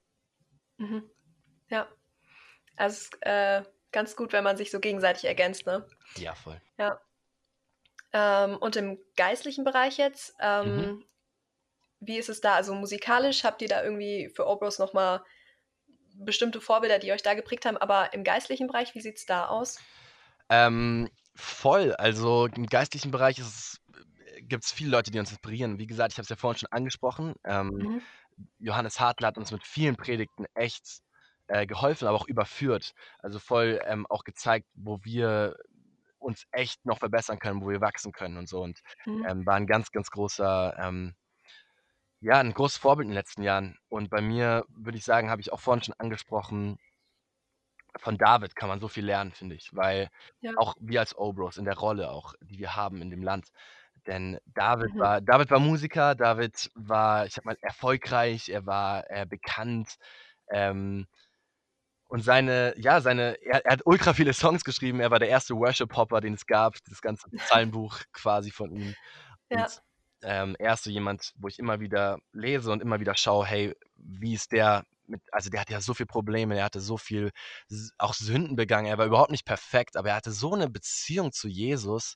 Mhm. 0.78 1.10
Ja. 1.70 1.88
Also, 2.78 2.96
es 2.98 3.04
ist, 3.06 3.18
äh, 3.22 3.64
ganz 3.92 4.16
gut, 4.16 4.34
wenn 4.34 4.44
man 4.46 4.58
sich 4.58 4.72
so 4.72 4.80
gegenseitig 4.82 5.26
ergänzt, 5.26 5.66
ne? 5.68 5.88
Ja, 6.18 6.36
voll. 6.36 6.62
Ja. 6.78 7.02
Ähm, 8.14 8.58
und 8.58 8.76
im 8.76 9.00
geistlichen 9.16 9.64
Bereich 9.64 9.98
jetzt, 9.98 10.36
Mhm. 10.64 10.90
ähm, 10.90 11.06
wie 12.00 12.18
ist 12.18 12.30
es 12.30 12.42
da? 12.42 12.56
Also, 12.56 12.76
musikalisch 12.76 13.44
habt 13.44 13.62
ihr 13.62 13.68
da 13.70 13.84
irgendwie 13.84 14.30
für 14.36 14.48
O-Bros 14.48 14.80
noch 14.80 14.94
mal 14.94 15.26
bestimmte 16.16 16.62
Vorbilder, 16.62 17.00
die 17.00 17.12
euch 17.14 17.24
da 17.24 17.34
geprägt 17.36 17.66
haben, 17.66 17.78
aber 17.78 18.14
im 18.14 18.24
geistlichen 18.24 18.68
Bereich, 18.68 18.96
wie 18.96 19.02
sieht's 19.02 19.26
da 19.26 19.48
aus? 19.48 19.88
Ähm, 20.50 21.10
voll. 21.36 21.94
Also, 21.96 22.48
im 22.48 22.68
geistlichen 22.68 23.12
Bereich 23.12 23.40
ist 23.40 23.48
es 23.48 23.78
äh, 24.48 24.50
gibt's 24.50 24.72
viele 24.72 24.92
Leute, 24.92 25.12
die 25.12 25.20
uns 25.20 25.32
inspirieren. 25.32 25.80
Wie 25.80 25.88
gesagt, 25.88 26.14
ich 26.14 26.18
habe 26.20 26.24
es 26.24 26.30
ja 26.30 26.36
vorhin 26.38 26.60
schon 26.60 26.70
angesprochen, 26.72 27.36
ähm, 27.46 27.88
Mhm. 27.88 28.08
Johannes 28.60 29.00
Hartl 29.00 29.26
hat 29.26 29.38
uns 29.38 29.52
mit 29.52 29.66
vielen 29.66 29.96
Predigten 29.98 30.46
echt, 30.56 31.00
äh, 31.48 31.68
geholfen, 31.68 32.08
aber 32.08 32.18
auch 32.18 32.28
überführt. 32.28 32.94
Also, 33.20 33.40
voll, 33.40 33.82
ähm, 33.86 34.06
auch 34.08 34.24
gezeigt, 34.26 34.68
wo 34.76 35.00
wir 35.04 35.58
uns 36.20 36.46
echt 36.52 36.86
noch 36.86 37.00
verbessern 37.00 37.40
können, 37.40 37.62
wo 37.64 37.70
wir 37.70 37.82
wachsen 37.82 38.12
können 38.14 38.38
und 38.38 38.50
so 38.50 38.62
und, 38.64 38.82
Mhm. 39.06 39.28
ähm, 39.28 39.46
war 39.46 39.58
'n 39.58 39.68
ganz, 39.68 39.92
ganz 39.92 40.12
großer, 40.12 40.76
ähm 40.80 41.16
ja, 42.22 42.40
'n 42.42 42.54
großes 42.54 42.78
Vorbild 42.80 43.06
in 43.06 43.10
den 43.12 43.16
letzten 43.16 43.44
Jahren. 43.44 43.78
Und 43.90 44.10
bei 44.10 44.22
mir 44.22 44.66
würde 44.70 44.98
ich 44.98 45.04
sagen, 45.06 45.30
habe 45.30 45.42
ich 45.42 45.52
auch 45.54 45.60
vorhin 45.60 45.84
schon 45.84 45.94
angesprochen 46.00 46.78
von 47.96 48.18
David 48.18 48.56
kann 48.56 48.70
man 48.70 48.80
so 48.80 48.88
viel 48.88 49.06
lernen, 49.06 49.32
finde 49.34 49.56
ich, 49.56 49.76
weil 49.76 50.10
Ja. 50.42 50.52
auch 50.56 50.76
wir 50.80 51.00
als 51.00 51.16
O-Bros 51.18 51.58
in 51.58 51.66
der 51.66 51.78
Rolle 51.78 52.12
auch, 52.12 52.34
die 52.42 52.58
wir 52.60 52.76
haben 52.76 53.02
in 53.02 53.10
dem 53.10 53.24
Land. 53.24 53.50
Denn 54.08 54.40
David 54.46 54.92
Mhm. 54.94 55.02
war 55.02 55.22
David 55.22 55.52
war 55.52 55.60
Musiker, 55.60 56.16
David 56.16 56.72
war, 56.76 57.26
ich 57.26 57.34
sage 57.34 57.48
mal, 57.48 57.58
erfolgreich, 57.62 58.50
er 58.50 58.66
war, 58.66 59.10
äh, 59.12 59.26
bekannt, 59.28 59.98
ähm 60.52 61.08
und 62.10 62.22
seine 62.24 62.74
ja, 62.78 63.02
seine 63.02 63.38
er 63.44 63.66
er 63.66 63.72
hat 63.74 63.82
ultra 63.86 64.14
viele 64.14 64.34
Songs 64.34 64.64
geschrieben. 64.64 65.00
Er 65.00 65.12
war 65.12 65.20
der 65.20 65.30
erste 65.30 65.56
Worship-Hopper, 65.56 66.22
den 66.22 66.34
es 66.36 66.46
gab, 66.46 66.76
das 66.90 67.02
ganze 67.02 67.30
Psalmbuch 67.32 68.00
quasi 68.14 68.52
von 68.52 68.72
ihm. 68.72 68.96
Und, 69.50 69.68
Ja. 69.68 69.82
ähm, 70.24 70.56
er 70.60 70.74
ist 70.74 70.84
so 70.86 70.90
jemand, 70.90 71.34
wo 71.38 71.48
ich 71.48 71.60
immer 71.60 71.80
wieder 71.82 72.20
lese 72.34 72.72
und 72.72 72.82
immer 72.82 73.00
wieder 73.00 73.16
schaue: 73.18 73.46
„Hey, 73.46 73.76
wie 73.96 74.34
ist 74.34 74.52
der 74.54 74.84
mit“ 75.08 75.22
also, 75.32 75.50
der 75.50 75.62
hatte 75.62 75.74
ja 75.74 75.82
so 75.82 75.94
viel 75.94 76.06
Probleme, 76.08 76.58
er 76.58 76.66
hatte 76.66 76.80
so 76.82 76.98
viel 76.98 77.32
S 77.70 77.92
auch 77.98 78.14
Sünden 78.16 78.56
begangen. 78.58 78.88
Er 78.88 78.98
war 78.98 79.06
überhaupt 79.06 79.32
nicht 79.32 79.46
perfekt, 79.46 79.98
aber 79.98 80.10
er 80.10 80.16
hatte 80.16 80.32
so 80.32 80.56
'ne 80.56 80.70
Beziehung 80.70 81.32
zu 81.34 81.48
Jesus, 81.50 82.16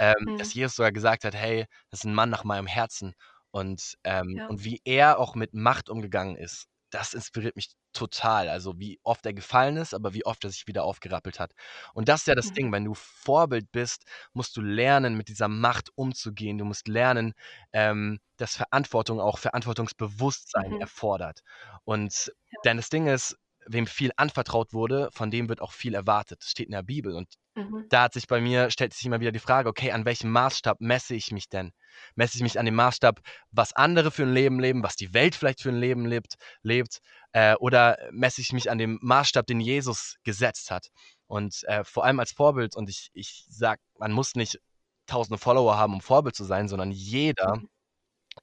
ähm, 0.00 0.16
dass 0.38 0.52
Mhm. 0.52 0.54
Jesus 0.54 0.76
sogar 0.76 0.92
gesagt 0.92 1.24
hat: 1.26 1.36
„Hey, 1.36 1.66
das 1.90 2.00
ist 2.02 2.06
'n 2.06 2.14
Mann 2.14 2.30
nach 2.30 2.44
meinem 2.44 2.68
Herzen.“ 2.68 3.14
Und, 3.52 3.96
ähm 4.04 4.40
Ja. 4.40 4.48
und 4.48 4.64
wie 4.64 4.82
er 4.86 5.20
auch 5.20 5.36
mit 5.36 5.54
Macht 5.54 5.90
umgegangen 5.90 6.36
ist, 6.38 6.66
das 6.92 7.14
inspiriert 7.14 7.56
mich 7.56 7.70
total. 7.94 8.48
Also, 8.50 8.78
wie 8.80 9.00
oft 9.04 9.26
er 9.26 9.34
gefallen 9.34 9.78
ist, 9.78 9.94
aber 9.94 10.14
wie 10.14 10.26
oft 10.26 10.44
er 10.44 10.50
sich 10.50 10.66
wieder 10.68 10.84
aufgerappelt 10.84 11.40
hat. 11.40 11.52
Und 11.94 12.08
das 12.10 12.22
ist 12.22 12.28
ja 12.28 12.36
das 12.36 12.52
Mhm. 12.52 12.54
Ding, 12.54 12.72
wenn 12.72 12.84
du 12.86 12.94
Vorbild 12.94 13.72
bist, 13.72 14.04
musst 14.34 14.56
du 14.58 14.62
lernen, 14.62 15.16
mit 15.16 15.28
dieser 15.28 15.48
Macht 15.48 15.90
umzugehen. 15.96 16.58
Du 16.58 16.66
musst 16.66 16.88
lernen, 16.88 17.34
ähm, 17.74 18.20
dass 18.38 18.56
Verantwortung 18.56 19.20
auch 19.20 19.38
Verantwortungsbewusstsein 19.40 20.72
Mhm. 20.72 20.80
erfordert. 20.80 21.42
Und 21.84 22.32
Ja. 22.52 22.60
denn 22.64 22.78
das 22.78 22.90
Ding 22.90 23.08
ist, 23.08 23.36
wem 23.66 23.86
viel 23.86 24.10
anvertraut 24.16 24.72
wurde, 24.72 25.10
von 25.12 25.30
dem 25.30 25.48
wird 25.48 25.60
auch 25.60 25.72
viel 25.72 25.94
erwartet. 25.94 26.40
Das 26.42 26.50
steht 26.50 26.66
in 26.66 26.72
der 26.72 26.82
Bibel 26.82 27.14
und 27.14 27.34
Mhm. 27.56 27.90
da 27.90 28.02
hat 28.04 28.12
sich 28.14 28.28
bei 28.28 28.40
mir 28.40 28.70
stellt 28.70 28.94
sich 28.94 29.04
immer 29.06 29.20
wieder 29.20 29.32
die 29.32 29.40
Frage: 29.40 29.68
„Okay, 29.68 29.90
an 29.92 30.04
welchem 30.04 30.30
Maßstab 30.30 30.80
messe 30.80 31.14
ich 31.14 31.32
mich 31.32 31.48
denn? 31.48 31.72
Messe 32.14 32.36
ich 32.36 32.42
mich 32.42 32.58
an 32.58 32.64
dem 32.66 32.76
Maßstab, 32.76 33.20
was 33.50 33.72
andere 33.74 34.10
für 34.12 34.22
'n 34.22 34.32
Leben 34.32 34.60
leben, 34.60 34.82
was 34.84 34.94
die 34.96 35.12
Welt 35.14 35.34
vielleicht 35.34 35.60
für 35.62 35.70
'n 35.70 35.80
Leben 35.80 36.06
lebt 36.06 36.34
lebt, 36.62 37.00
Äh, 37.32 37.54
oder 37.56 37.96
messe 38.12 38.40
ich 38.40 38.52
mich 38.52 38.70
an 38.70 38.78
dem 38.78 38.98
Maßstab, 39.02 39.46
den 39.46 39.60
Jesus 39.60 40.16
gesetzt 40.24 40.70
hat? 40.70 40.88
Und 41.26 41.62
äh, 41.64 41.84
vor 41.84 42.04
allem 42.04 42.20
als 42.20 42.32
Vorbild, 42.32 42.76
und 42.76 42.88
ich, 42.90 43.10
ich 43.14 43.46
sage, 43.48 43.80
man 43.98 44.12
muss 44.12 44.34
nicht 44.34 44.58
tausende 45.06 45.38
Follower 45.38 45.76
haben, 45.76 45.94
um 45.94 46.00
Vorbild 46.00 46.34
zu 46.36 46.44
sein, 46.44 46.68
sondern 46.68 46.90
jeder 46.92 47.54
mhm. 47.54 47.66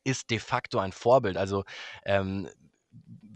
ist 0.03 0.29
de 0.31 0.39
facto 0.39 0.79
ein 0.79 0.91
Vorbild. 0.91 1.37
Also 1.37 1.63
ähm, 2.05 2.49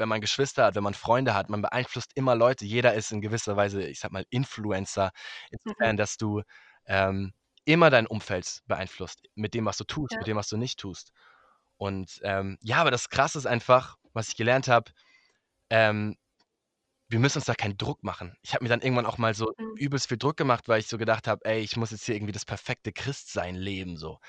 wenn 0.01 0.09
man 0.09 0.19
Geschwister 0.19 0.65
hat, 0.65 0.75
wenn 0.75 0.83
man 0.83 0.95
Freunde 0.95 1.33
hat, 1.35 1.49
man 1.49 1.61
beeinflusst 1.61 2.11
immer 2.15 2.35
Leute. 2.35 2.65
Jeder 2.65 2.95
ist 2.95 3.11
in 3.11 3.21
gewisser 3.21 3.55
Weise, 3.55 3.83
ich 3.83 3.99
sag 3.99 4.11
mal, 4.11 4.25
Influencer, 4.31 5.11
insofern, 5.51 5.93
mhm. 5.93 5.97
dass 5.97 6.17
du 6.17 6.41
ähm, 6.85 7.33
immer 7.63 7.89
dein 7.91 8.07
Umfeld 8.07 8.61
beeinflusst 8.65 9.21
mit 9.35 9.53
dem, 9.53 9.65
was 9.65 9.77
du 9.77 9.83
tust, 9.83 10.13
ja. 10.13 10.17
mit 10.17 10.27
dem, 10.27 10.37
was 10.37 10.49
du 10.49 10.57
nicht 10.57 10.79
tust. 10.79 11.11
Und 11.77 12.19
ähm, 12.23 12.57
ja, 12.61 12.77
aber 12.77 12.91
das 12.91 13.09
Krasse 13.09 13.37
ist 13.37 13.45
einfach, 13.45 13.97
was 14.13 14.29
ich 14.29 14.35
gelernt 14.35 14.67
habe, 14.67 14.91
ähm, 15.69 16.17
wir 17.07 17.19
müssen 17.19 17.37
uns 17.37 17.45
da 17.45 17.53
keinen 17.53 17.77
Druck 17.77 18.03
machen. 18.03 18.35
Ich 18.41 18.53
habe 18.53 18.63
mir 18.63 18.69
dann 18.69 18.81
irgendwann 18.81 19.05
auch 19.05 19.17
mal 19.17 19.35
so 19.35 19.53
mhm. 19.57 19.75
übelst 19.77 20.07
viel 20.07 20.17
Druck 20.17 20.37
gemacht, 20.37 20.67
weil 20.67 20.79
ich 20.79 20.87
so 20.87 20.97
gedacht 20.97 21.27
habe, 21.27 21.45
ey, 21.45 21.59
ich 21.59 21.77
muss 21.77 21.91
jetzt 21.91 22.05
hier 22.05 22.15
irgendwie 22.15 22.33
das 22.33 22.45
perfekte 22.45 22.91
Christsein 22.91 23.55
leben, 23.55 23.97
so. 23.97 24.19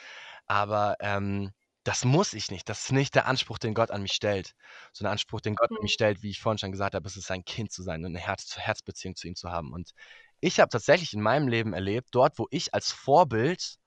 Aber 0.46 0.96
ähm, 1.00 1.52
das 1.84 2.04
muss 2.04 2.32
ich 2.32 2.50
nicht. 2.50 2.68
Das 2.68 2.84
ist 2.84 2.92
nicht 2.92 3.14
der 3.14 3.26
Anspruch, 3.26 3.58
den 3.58 3.74
Gott 3.74 3.90
an 3.90 4.02
mich 4.02 4.12
stellt. 4.12 4.54
So 4.92 5.04
ein 5.04 5.10
Anspruch, 5.10 5.40
den 5.40 5.56
Gott 5.56 5.70
mhm. 5.70 5.78
an 5.78 5.82
mich 5.82 5.92
stellt, 5.92 6.22
wie 6.22 6.30
ich 6.30 6.40
vorhin 6.40 6.58
schon 6.58 6.72
gesagt 6.72 6.94
habe, 6.94 7.06
ist 7.06 7.16
es 7.16 7.26
sein 7.26 7.44
Kind 7.44 7.72
zu 7.72 7.82
sein 7.82 8.04
und 8.04 8.12
eine 8.12 8.20
Herz-zu-Herz-Beziehung 8.20 9.16
zu 9.16 9.28
ihm 9.28 9.34
zu 9.34 9.50
haben. 9.50 9.72
Und 9.72 9.92
ich 10.40 10.60
habe 10.60 10.70
tatsächlich 10.70 11.12
in 11.12 11.20
meinem 11.20 11.48
Leben 11.48 11.72
erlebt, 11.72 12.08
dort, 12.12 12.38
wo 12.38 12.46
ich 12.50 12.74
als 12.74 12.92
Vorbild 12.92 13.78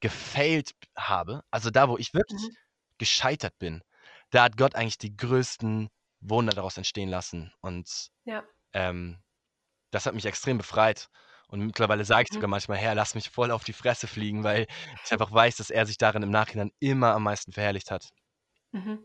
gefailt 0.00 0.72
habe, 0.96 1.42
also 1.50 1.70
da, 1.70 1.88
wo 1.88 1.98
ich 1.98 2.14
wirklich 2.14 2.42
mhm. 2.42 2.56
gescheitert 2.98 3.58
bin, 3.58 3.82
da 4.30 4.44
hat 4.44 4.56
Gott 4.56 4.74
eigentlich 4.74 4.98
die 4.98 5.16
größten 5.16 5.88
Wunder 6.20 6.52
daraus 6.52 6.76
entstehen 6.76 7.08
lassen. 7.08 7.52
Und 7.60 8.10
ja. 8.24 8.42
ähm, 8.72 9.18
das 9.90 10.06
hat 10.06 10.14
mich 10.14 10.24
extrem 10.24 10.58
befreit. 10.58 11.08
Und 11.52 11.66
mittlerweile 11.66 12.06
sage 12.06 12.22
ich 12.24 12.30
mhm. 12.30 12.36
sogar 12.36 12.48
manchmal, 12.48 12.78
Herr, 12.78 12.94
lass 12.94 13.14
mich 13.14 13.28
voll 13.28 13.50
auf 13.50 13.62
die 13.62 13.74
Fresse 13.74 14.06
fliegen, 14.06 14.42
weil 14.42 14.66
ich 15.04 15.12
einfach 15.12 15.30
weiß, 15.30 15.56
dass 15.56 15.68
er 15.68 15.84
sich 15.84 15.98
darin 15.98 16.22
im 16.22 16.30
Nachhinein 16.30 16.72
immer 16.80 17.12
am 17.12 17.24
meisten 17.24 17.52
verherrlicht 17.52 17.90
hat. 17.90 18.08
Mhm. 18.72 19.04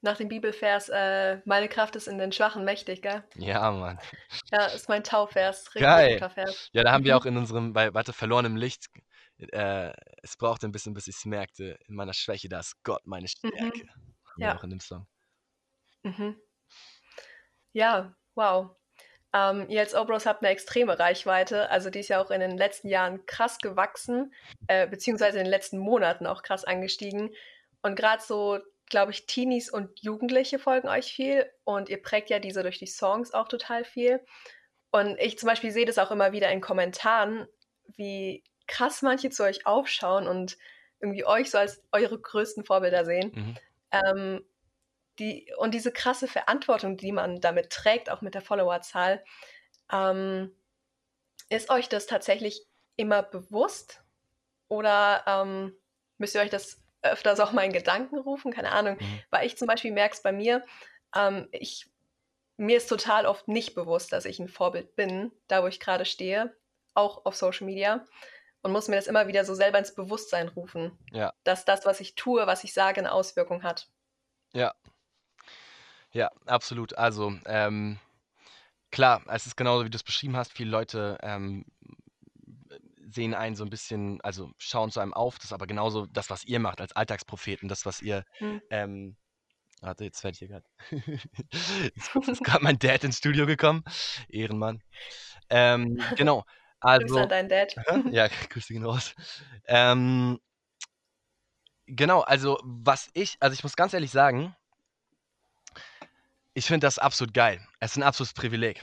Nach 0.00 0.16
dem 0.16 0.28
Bibelvers, 0.28 0.88
äh, 0.90 1.40
meine 1.44 1.68
Kraft 1.68 1.96
ist 1.96 2.06
in 2.06 2.18
den 2.18 2.30
Schwachen 2.30 2.64
mächtig, 2.64 3.02
gell? 3.02 3.24
Ja, 3.34 3.68
Mann. 3.72 3.98
Ja, 4.52 4.66
ist 4.66 4.88
mein 4.88 5.02
Taufvers. 5.02 5.74
Richtig 5.74 5.82
Geil. 5.82 6.30
Vers. 6.30 6.70
Ja, 6.72 6.84
da 6.84 6.92
haben 6.92 7.04
wir 7.04 7.14
mhm. 7.14 7.20
auch 7.20 7.24
in 7.26 7.36
unserem, 7.36 7.72
bei 7.72 7.92
Warte, 7.92 8.12
verlorenem 8.12 8.56
Licht, 8.56 8.86
äh, 9.38 9.92
es 10.22 10.36
braucht 10.36 10.62
ein 10.62 10.70
bisschen, 10.70 10.94
bis 10.94 11.08
ich 11.08 11.16
es 11.16 11.24
merkte, 11.24 11.80
in 11.88 11.96
meiner 11.96 12.14
Schwäche, 12.14 12.48
da 12.48 12.60
ist 12.60 12.80
Gott 12.84 13.04
meine 13.06 13.24
mhm. 13.24 13.48
Stärke. 13.48 13.84
Mhm. 13.84 14.42
Ja. 14.42 14.56
Auch 14.56 14.62
in 14.62 14.70
dem 14.70 14.80
Song. 14.80 15.06
Mhm. 16.04 16.36
Ja, 17.72 18.14
wow. 18.36 18.76
Ähm, 19.34 19.66
ihr 19.68 19.80
als 19.80 19.94
Obros 19.94 20.26
habt 20.26 20.42
eine 20.42 20.52
extreme 20.52 20.98
Reichweite, 20.98 21.70
also 21.70 21.88
die 21.88 22.00
ist 22.00 22.08
ja 22.08 22.20
auch 22.22 22.30
in 22.30 22.40
den 22.40 22.58
letzten 22.58 22.88
Jahren 22.88 23.24
krass 23.26 23.58
gewachsen, 23.58 24.34
äh, 24.66 24.86
beziehungsweise 24.86 25.38
in 25.38 25.44
den 25.44 25.50
letzten 25.50 25.78
Monaten 25.78 26.26
auch 26.26 26.42
krass 26.42 26.64
angestiegen. 26.64 27.30
Und 27.80 27.96
gerade 27.96 28.22
so, 28.22 28.58
glaube 28.90 29.12
ich, 29.12 29.26
Teenies 29.26 29.70
und 29.70 30.00
Jugendliche 30.00 30.58
folgen 30.58 30.88
euch 30.88 31.12
viel 31.12 31.46
und 31.64 31.88
ihr 31.88 32.02
prägt 32.02 32.28
ja 32.28 32.38
diese 32.40 32.62
durch 32.62 32.78
die 32.78 32.86
Songs 32.86 33.32
auch 33.32 33.48
total 33.48 33.84
viel. 33.84 34.20
Und 34.90 35.18
ich 35.18 35.38
zum 35.38 35.48
Beispiel 35.48 35.70
sehe 35.70 35.86
das 35.86 35.98
auch 35.98 36.10
immer 36.10 36.32
wieder 36.32 36.50
in 36.50 36.60
Kommentaren, 36.60 37.48
wie 37.96 38.44
krass 38.66 39.00
manche 39.00 39.30
zu 39.30 39.44
euch 39.44 39.66
aufschauen 39.66 40.28
und 40.28 40.58
irgendwie 41.00 41.24
euch 41.24 41.50
so 41.50 41.58
als 41.58 41.82
eure 41.90 42.18
größten 42.18 42.64
Vorbilder 42.64 43.06
sehen. 43.06 43.32
Mhm. 43.34 43.56
Ähm, 43.92 44.44
die, 45.18 45.52
und 45.58 45.72
diese 45.74 45.92
krasse 45.92 46.26
Verantwortung, 46.28 46.96
die 46.96 47.12
man 47.12 47.40
damit 47.40 47.70
trägt, 47.70 48.10
auch 48.10 48.22
mit 48.22 48.34
der 48.34 48.42
Followerzahl, 48.42 49.22
ähm, 49.92 50.54
ist 51.48 51.70
euch 51.70 51.88
das 51.88 52.06
tatsächlich 52.06 52.66
immer 52.96 53.22
bewusst? 53.22 54.02
Oder 54.68 55.22
ähm, 55.26 55.76
müsst 56.16 56.34
ihr 56.34 56.40
euch 56.40 56.50
das 56.50 56.80
öfters 57.02 57.40
auch 57.40 57.52
mal 57.52 57.64
in 57.64 57.72
Gedanken 57.72 58.18
rufen? 58.18 58.52
Keine 58.52 58.72
Ahnung. 58.72 58.96
Mhm. 58.98 59.22
Weil 59.30 59.46
ich 59.46 59.58
zum 59.58 59.66
Beispiel 59.66 59.92
merke 59.92 60.14
es 60.14 60.22
bei 60.22 60.32
mir, 60.32 60.64
ähm, 61.14 61.48
ich, 61.52 61.90
mir 62.56 62.78
ist 62.78 62.88
total 62.88 63.26
oft 63.26 63.48
nicht 63.48 63.74
bewusst, 63.74 64.12
dass 64.12 64.24
ich 64.24 64.38
ein 64.38 64.48
Vorbild 64.48 64.96
bin, 64.96 65.30
da 65.48 65.62
wo 65.62 65.66
ich 65.66 65.80
gerade 65.80 66.06
stehe, 66.06 66.56
auch 66.94 67.26
auf 67.26 67.36
Social 67.36 67.66
Media. 67.66 68.04
Und 68.62 68.72
muss 68.72 68.88
mir 68.88 68.96
das 68.96 69.08
immer 69.08 69.26
wieder 69.26 69.44
so 69.44 69.54
selber 69.54 69.78
ins 69.78 69.94
Bewusstsein 69.94 70.48
rufen, 70.48 70.96
ja. 71.10 71.32
dass 71.42 71.64
das, 71.64 71.84
was 71.84 71.98
ich 72.00 72.14
tue, 72.14 72.46
was 72.46 72.62
ich 72.62 72.72
sage, 72.72 73.00
eine 73.00 73.12
Auswirkung 73.12 73.64
hat. 73.64 73.88
Ja, 74.52 74.72
ja, 76.12 76.30
absolut. 76.46 76.96
Also, 76.96 77.34
ähm, 77.46 77.98
klar, 78.90 79.22
es 79.28 79.46
ist 79.46 79.56
genauso, 79.56 79.84
wie 79.84 79.90
du 79.90 79.96
es 79.96 80.02
beschrieben 80.02 80.36
hast. 80.36 80.52
Viele 80.52 80.70
Leute 80.70 81.18
ähm, 81.22 81.64
sehen 83.10 83.34
einen 83.34 83.56
so 83.56 83.64
ein 83.64 83.70
bisschen, 83.70 84.20
also 84.20 84.52
schauen 84.58 84.90
zu 84.90 85.00
einem 85.00 85.14
auf. 85.14 85.36
Das 85.36 85.46
ist 85.46 85.52
aber 85.52 85.66
genauso 85.66 86.06
das, 86.06 86.30
was 86.30 86.44
ihr 86.44 86.60
macht 86.60 86.80
als 86.80 86.92
Alltagspropheten, 86.92 87.68
das, 87.68 87.86
was 87.86 88.02
ihr. 88.02 88.24
Hm. 88.38 88.62
Ähm, 88.70 89.16
warte, 89.80 90.04
jetzt 90.04 90.20
fällt 90.20 90.36
hier 90.36 90.48
gerade. 90.48 90.66
jetzt 91.94 92.28
ist 92.28 92.44
gerade 92.44 92.64
mein 92.64 92.78
Dad 92.78 93.04
ins 93.04 93.18
Studio 93.18 93.46
gekommen. 93.46 93.84
Ehrenmann. 94.28 94.82
Ähm, 95.50 96.00
genau. 96.16 96.44
Also, 96.80 97.06
Grüße 97.06 97.22
an 97.22 97.28
deinen 97.28 97.48
Dad. 97.48 97.74
ja, 98.10 98.28
grüße 98.50 98.74
ihn 98.74 98.84
raus. 98.84 99.14
Ähm, 99.66 100.40
genau, 101.86 102.20
also 102.20 102.58
was 102.64 103.08
ich, 103.14 103.36
also 103.40 103.54
ich 103.54 103.62
muss 103.62 103.76
ganz 103.76 103.94
ehrlich 103.94 104.10
sagen, 104.10 104.56
ich 106.54 106.66
finde 106.66 106.86
das 106.86 106.98
absolut 106.98 107.34
geil. 107.34 107.60
Es 107.80 107.92
ist 107.92 107.96
ein 107.98 108.02
absolutes 108.02 108.34
Privileg. 108.34 108.82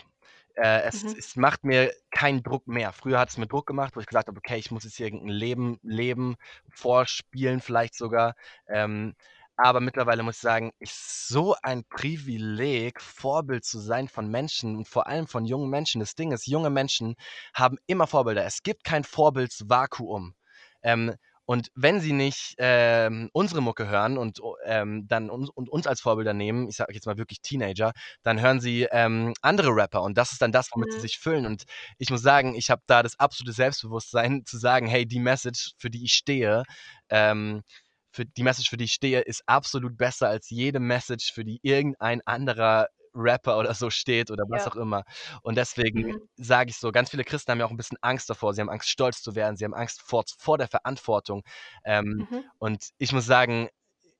Äh, 0.55 0.81
es, 0.81 1.03
Mhm. 1.03 1.15
es 1.17 1.35
macht 1.35 1.63
mir 1.63 1.93
keinen 2.11 2.43
Druck 2.43 2.67
mehr. 2.67 2.91
Früher 2.93 3.19
hat 3.19 3.29
es 3.29 3.37
mir 3.37 3.47
Druck 3.47 3.67
gemacht, 3.67 3.95
wo 3.95 3.99
ich 4.01 4.07
gesagt 4.07 4.27
habe, 4.27 4.37
okay, 4.37 4.57
ich 4.57 4.71
muss 4.71 4.83
jetzt 4.83 4.97
hier 4.97 5.07
irgendein 5.07 5.29
Leben 5.29 5.79
leben, 5.83 6.35
vorspielen 6.69 7.61
vielleicht 7.61 7.95
sogar. 7.95 8.35
Ähm, 8.67 9.15
aber 9.55 9.81
mittlerweile 9.81 10.23
muss 10.23 10.35
ich 10.35 10.41
sagen, 10.41 10.71
ist 10.79 11.27
so 11.27 11.55
ein 11.61 11.83
Privileg, 11.85 13.01
Vorbild 13.01 13.65
zu 13.65 13.79
sein 13.79 14.07
von 14.07 14.29
Menschen 14.29 14.77
und 14.77 14.87
vor 14.87 15.07
allem 15.07 15.27
von 15.27 15.45
jungen 15.45 15.69
Menschen. 15.69 15.99
Das 15.99 16.15
Ding 16.15 16.31
ist, 16.31 16.47
junge 16.47 16.69
Menschen 16.69 17.15
haben 17.53 17.77
immer 17.85 18.07
Vorbilder. 18.07 18.45
Es 18.45 18.63
gibt 18.63 18.83
kein 18.85 19.03
Vorbildsvakuum. 19.03 20.33
Ähm, 20.81 21.15
und 21.49 21.71
wenn 21.73 21.99
sie 21.99 22.13
nicht 22.13 22.53
ähm, 22.59 23.31
unsere 23.33 23.59
Mucke 23.59 23.89
hören 23.89 24.19
und 24.19 24.39
ähm, 24.65 25.07
dann 25.07 25.31
uns, 25.31 25.49
und 25.49 25.67
uns 25.67 25.87
als 25.87 25.99
Vorbilder 25.99 26.35
nehmen, 26.35 26.69
ich 26.69 26.75
sage 26.75 26.93
jetzt 26.93 27.07
mal 27.07 27.17
wirklich 27.17 27.41
Teenager, 27.41 27.91
dann 28.21 28.39
hören 28.39 28.61
sie 28.61 28.87
ähm, 28.91 29.33
andere 29.41 29.69
Rapper 29.69 30.03
und 30.03 30.15
das 30.15 30.31
ist 30.31 30.43
dann 30.43 30.51
das, 30.51 30.69
womit 30.71 30.89
mhm. 30.89 30.91
sie 30.91 30.99
sich 30.99 31.17
füllen. 31.17 31.47
Und 31.47 31.63
ich 31.97 32.11
muss 32.11 32.21
sagen, 32.21 32.53
ich 32.53 32.69
habe 32.69 32.83
da 32.85 33.01
das 33.01 33.19
absolute 33.19 33.53
Selbstbewusstsein 33.53 34.43
zu 34.45 34.59
sagen, 34.59 34.85
hey, 34.85 35.07
die 35.07 35.17
Message, 35.17 35.71
für 35.79 35.89
die 35.89 36.03
ich 36.03 36.13
stehe, 36.13 36.65
ähm, 37.09 37.63
für 38.11 38.25
die 38.25 38.43
Message, 38.43 38.69
für 38.69 38.77
die 38.77 38.85
ich 38.85 38.93
stehe, 38.93 39.21
ist 39.21 39.41
absolut 39.47 39.97
besser 39.97 40.29
als 40.29 40.51
jede 40.51 40.79
Message, 40.79 41.33
für 41.33 41.43
die 41.43 41.59
irgendein 41.63 42.21
anderer 42.27 42.89
Rapper 43.13 43.57
oder 43.57 43.73
so 43.73 43.89
steht 43.89 44.31
oder 44.31 44.43
was 44.49 44.65
ja. 44.65 44.71
auch 44.71 44.75
immer. 44.75 45.03
Und 45.41 45.55
deswegen 45.55 46.07
mhm. 46.07 46.21
sage 46.35 46.71
ich 46.71 46.77
so, 46.77 46.91
ganz 46.91 47.09
viele 47.09 47.23
Christen 47.23 47.51
haben 47.51 47.59
ja 47.59 47.65
auch 47.65 47.71
ein 47.71 47.77
bisschen 47.77 47.97
Angst 48.01 48.29
davor. 48.29 48.53
Sie 48.53 48.61
haben 48.61 48.69
Angst, 48.69 48.89
stolz 48.89 49.21
zu 49.21 49.35
werden. 49.35 49.57
Sie 49.57 49.65
haben 49.65 49.73
Angst 49.73 50.01
vor, 50.01 50.23
vor 50.37 50.57
der 50.57 50.67
Verantwortung. 50.67 51.43
Ähm, 51.83 52.27
mhm. 52.29 52.43
Und 52.57 52.89
ich 52.97 53.11
muss 53.11 53.25
sagen, 53.25 53.69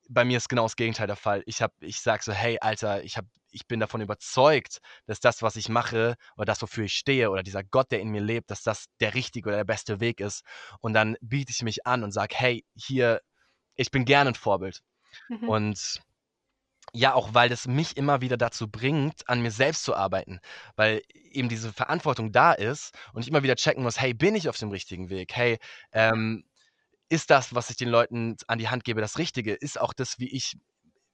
bei 0.09 0.25
mir 0.25 0.37
ist 0.37 0.49
genau 0.49 0.63
das 0.63 0.75
Gegenteil 0.75 1.07
der 1.07 1.15
Fall. 1.15 1.43
Ich, 1.45 1.63
ich 1.81 2.01
sage 2.01 2.23
so, 2.23 2.33
hey, 2.33 2.57
Alter, 2.59 3.03
ich, 3.03 3.15
hab, 3.15 3.25
ich 3.51 3.67
bin 3.67 3.79
davon 3.79 4.01
überzeugt, 4.01 4.79
dass 5.05 5.19
das, 5.19 5.43
was 5.43 5.55
ich 5.55 5.69
mache 5.69 6.15
oder 6.35 6.45
das, 6.45 6.61
wofür 6.61 6.85
ich 6.85 6.93
stehe 6.93 7.29
oder 7.29 7.43
dieser 7.43 7.63
Gott, 7.63 7.91
der 7.91 8.01
in 8.01 8.09
mir 8.09 8.21
lebt, 8.21 8.49
dass 8.49 8.63
das 8.63 8.85
der 8.99 9.13
richtige 9.13 9.49
oder 9.49 9.57
der 9.57 9.65
beste 9.65 9.99
Weg 9.99 10.19
ist. 10.19 10.43
Und 10.81 10.93
dann 10.93 11.15
biete 11.21 11.51
ich 11.51 11.61
mich 11.61 11.85
an 11.85 12.03
und 12.03 12.11
sage, 12.11 12.35
hey, 12.35 12.65
hier, 12.75 13.21
ich 13.75 13.91
bin 13.91 14.03
gerne 14.03 14.31
ein 14.31 14.35
Vorbild. 14.35 14.81
Mhm. 15.29 15.47
Und 15.47 16.01
ja, 16.93 17.13
auch 17.13 17.33
weil 17.33 17.49
das 17.49 17.67
mich 17.67 17.97
immer 17.97 18.21
wieder 18.21 18.37
dazu 18.37 18.69
bringt, 18.69 19.27
an 19.27 19.41
mir 19.41 19.51
selbst 19.51 19.83
zu 19.83 19.95
arbeiten, 19.95 20.39
weil 20.75 21.01
eben 21.31 21.49
diese 21.49 21.71
Verantwortung 21.73 22.31
da 22.31 22.53
ist 22.53 22.93
und 23.13 23.21
ich 23.21 23.27
immer 23.27 23.43
wieder 23.43 23.55
checken 23.55 23.83
muss, 23.83 23.99
hey, 23.99 24.13
bin 24.13 24.35
ich 24.35 24.49
auf 24.49 24.57
dem 24.57 24.69
richtigen 24.69 25.09
Weg? 25.09 25.35
Hey, 25.35 25.59
ähm, 25.91 26.43
ist 27.09 27.29
das, 27.29 27.55
was 27.55 27.69
ich 27.69 27.77
den 27.77 27.89
Leuten 27.89 28.37
an 28.47 28.59
die 28.59 28.69
Hand 28.69 28.83
gebe, 28.83 29.01
das 29.01 29.17
Richtige? 29.17 29.53
Ist 29.53 29.79
auch 29.79 29.93
das, 29.93 30.19
wie 30.19 30.29
ich 30.29 30.57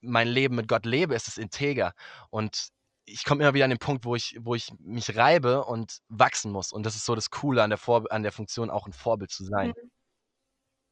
mein 0.00 0.28
Leben 0.28 0.56
mit 0.56 0.68
Gott 0.68 0.84
lebe, 0.86 1.14
ist 1.14 1.28
es 1.28 1.38
integer? 1.38 1.94
Und 2.30 2.68
ich 3.06 3.24
komme 3.24 3.42
immer 3.42 3.54
wieder 3.54 3.64
an 3.64 3.70
den 3.70 3.78
Punkt, 3.78 4.04
wo 4.04 4.16
ich, 4.16 4.36
wo 4.40 4.54
ich 4.54 4.72
mich 4.80 5.16
reibe 5.16 5.64
und 5.64 5.98
wachsen 6.08 6.52
muss. 6.52 6.72
Und 6.72 6.84
das 6.84 6.96
ist 6.96 7.06
so 7.06 7.14
das 7.14 7.30
Coole 7.30 7.62
an 7.62 7.70
der, 7.70 7.78
Vor 7.78 8.04
an 8.10 8.22
der 8.22 8.32
Funktion, 8.32 8.68
auch 8.68 8.86
ein 8.86 8.92
Vorbild 8.92 9.30
zu 9.30 9.44
sein. 9.44 9.68
Mhm. 9.68 9.90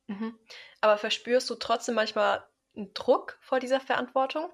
Mhm. 0.07 0.39
Aber 0.81 0.99
verspürst 0.99 1.49
du 1.51 1.55
trotzdem 1.55 1.95
manchmal 1.95 2.45
einen 2.77 2.93
Druck 2.95 3.39
vor 3.41 3.61
dieser 3.61 3.81
Verantwortung? 3.81 4.51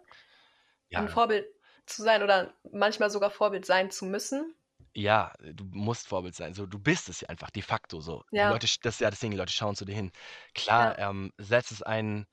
Ja. 0.91 1.01
Ein 1.01 1.09
Vorbild 1.09 1.47
zu 1.87 2.03
sein 2.03 2.23
oder 2.23 2.55
manchmal 2.73 3.11
sogar 3.11 3.31
Vorbild 3.31 3.67
sein 3.67 3.91
zu 3.91 4.05
müssen? 4.07 4.55
Ja, 4.95 5.33
du 5.41 5.65
musst 5.67 6.09
Vorbild 6.09 6.35
sein. 6.35 6.53
So, 6.55 6.67
du 6.67 6.79
bist 6.79 7.09
es 7.09 7.21
ja 7.21 7.29
einfach 7.29 7.51
de 7.51 7.63
facto 7.63 8.01
so. 8.01 8.25
Ja. 8.31 8.43
Die 8.43 8.49
Leute, 8.49 8.67
das 8.83 8.95
ist 8.95 9.01
ja 9.01 9.11
das 9.11 9.21
Ding, 9.21 9.31
die 9.31 9.37
Leute 9.37 9.53
schauen 9.53 9.77
zu 9.77 9.85
dir 9.85 9.95
hin. 9.95 10.11
Klar, 10.55 10.99
ja. 10.99 11.11
ähm, 11.11 11.33
setzt 11.39 11.71
es 11.73 11.83
einen, 11.83 12.27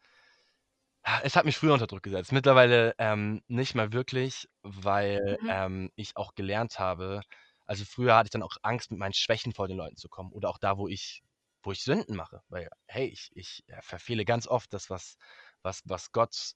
Es 1.23 1.36
hat 1.36 1.45
mich 1.45 1.58
früher 1.58 1.73
unter 1.73 1.88
Druck 1.88 2.04
gesetzt. 2.04 2.32
Mittlerweile 2.32 2.93
ähm, 2.97 3.41
nicht 3.47 3.76
mehr 3.76 3.93
wirklich, 3.93 4.47
weil 4.62 5.38
Mhm. 5.41 5.50
ähm, 5.50 5.91
ich 5.95 6.17
auch 6.17 6.36
gelernt 6.36 6.80
habe. 6.80 7.21
Also 7.65 7.86
früher 7.86 8.15
hatte 8.15 8.28
ich 8.28 8.32
dann 8.32 8.43
auch 8.43 8.58
Angst, 8.62 8.91
mit 8.91 9.00
meinen 9.00 9.13
Schwächen 9.13 9.54
vor 9.54 9.67
den 9.67 9.78
Leuten 9.78 9.95
zu 9.95 10.10
kommen 10.10 10.32
oder 10.34 10.50
auch 10.50 10.58
da, 10.58 10.78
wo 10.78 10.88
ich, 10.88 11.23
wo 11.63 11.71
ich 11.71 11.82
Sünden 11.84 12.15
mache. 12.15 12.41
Weil, 12.50 12.69
hey, 12.88 13.08
ich, 13.08 13.30
ich 13.36 13.63
äh, 13.67 13.82
verfehle 13.82 14.26
ganz 14.26 14.47
oft 14.47 14.73
das, 14.73 14.89
was, 14.89 15.17
was, 15.67 15.84
was 15.86 16.12
Gott 16.13 16.53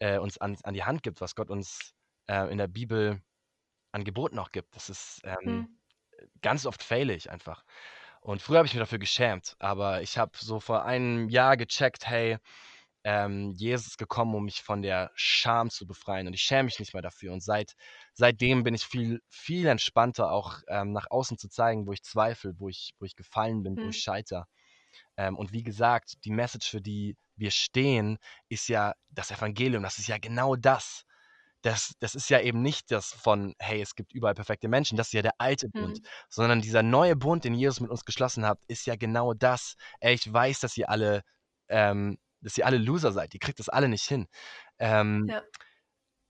äh, 0.00 0.18
uns 0.18 0.38
an, 0.38 0.56
an 0.64 0.74
die 0.74 0.84
Hand 0.84 1.04
gibt, 1.04 1.20
was 1.22 1.36
Gott 1.36 1.50
uns 1.50 1.94
äh, 2.28 2.50
in 2.52 2.58
der 2.58 2.68
Bibel 2.68 3.22
an 3.92 4.04
Geboten 4.04 4.38
auch 4.38 4.52
gibt. 4.52 4.76
Das 4.76 4.90
ist 4.90 5.20
ähm, 5.24 5.66
Mhm. 5.66 5.78
ganz 6.42 6.66
oft 6.66 6.82
faile 6.82 7.14
ich 7.14 7.30
einfach. 7.30 7.64
Und 8.20 8.42
früher 8.42 8.58
habe 8.58 8.66
ich 8.66 8.74
mich 8.74 8.80
dafür 8.80 8.98
geschämt, 8.98 9.56
aber 9.58 10.02
ich 10.02 10.18
habe 10.18 10.32
so 10.38 10.60
vor 10.60 10.84
einem 10.84 11.28
Jahr 11.28 11.56
gecheckt, 11.56 12.06
hey, 12.08 12.38
ähm, 13.04 13.52
Jesus 13.56 13.88
ist 13.88 13.98
gekommen, 13.98 14.34
um 14.34 14.44
mich 14.46 14.62
von 14.62 14.82
der 14.82 15.12
Scham 15.14 15.70
zu 15.70 15.86
befreien 15.86 16.26
und 16.28 16.34
ich 16.34 16.42
schäme 16.42 16.64
mich 16.64 16.78
nicht 16.80 16.94
mehr 16.94 17.02
dafür. 17.02 17.32
Und 17.34 17.42
seit, 17.42 17.74
seitdem 18.14 18.64
bin 18.64 18.74
ich 18.74 18.84
viel, 18.84 19.20
viel 19.28 19.66
entspannter, 19.66 20.32
auch 20.32 20.60
ähm, 20.68 20.92
nach 20.92 21.06
außen 21.10 21.38
zu 21.38 21.48
zeigen, 21.50 21.86
wo 21.86 21.92
ich 21.92 22.02
zweifle, 22.02 22.54
wo 22.58 22.68
ich, 22.70 22.94
wo 23.00 23.06
ich 23.06 23.16
gefallen 23.16 23.62
bin, 23.64 23.78
wo 23.82 23.88
Mhm. 23.88 23.90
ich 23.90 23.98
scheiter. 23.98 24.46
Ähm, 25.16 25.36
und 25.36 25.52
wie 25.52 25.62
gesagt, 25.62 26.24
die 26.24 26.30
Message, 26.32 26.70
für 26.70 26.80
die 26.80 27.16
wir 27.36 27.50
stehen, 27.50 28.18
ist 28.48 28.68
ja 28.68 28.94
das 29.10 29.30
Evangelium. 29.30 29.82
Das 29.82 29.98
ist 29.98 30.08
ja 30.08 30.18
genau 30.18 30.56
das. 30.56 31.04
Das, 31.62 31.94
das 31.98 32.14
ist 32.14 32.28
ja 32.28 32.40
eben 32.40 32.60
nicht 32.60 32.90
das 32.90 33.14
von, 33.14 33.54
hey, 33.58 33.80
es 33.80 33.94
gibt 33.94 34.12
überall 34.12 34.34
perfekte 34.34 34.68
Menschen, 34.68 34.98
das 34.98 35.06
ist 35.08 35.12
ja 35.14 35.22
der 35.22 35.32
alte 35.38 35.68
Bund, 35.70 35.98
Mhm. 35.98 36.06
sondern 36.28 36.60
dieser 36.60 36.82
neue 36.82 37.16
Bund, 37.16 37.44
den 37.44 37.54
Jesus 37.54 37.80
mit 37.80 37.90
uns 37.90 38.04
geschlossen 38.04 38.44
hat, 38.46 38.58
ist 38.68 38.86
ja 38.86 38.96
genau 38.96 39.32
das. 39.32 39.76
Ey, 40.00 40.14
ich 40.14 40.30
weiß, 40.30 40.60
dass 40.60 40.76
ihr 40.76 40.90
alle, 40.90 41.22
ähm, 41.68 42.18
dass 42.42 42.58
ihr 42.58 42.66
alle 42.66 42.76
Loser 42.76 43.12
seid, 43.12 43.32
ihr 43.32 43.40
kriegt 43.40 43.58
das 43.60 43.70
alle 43.70 43.88
nicht 43.88 44.04
hin. 44.04 44.26
Ähm, 44.78 45.26
Ja. 45.28 45.42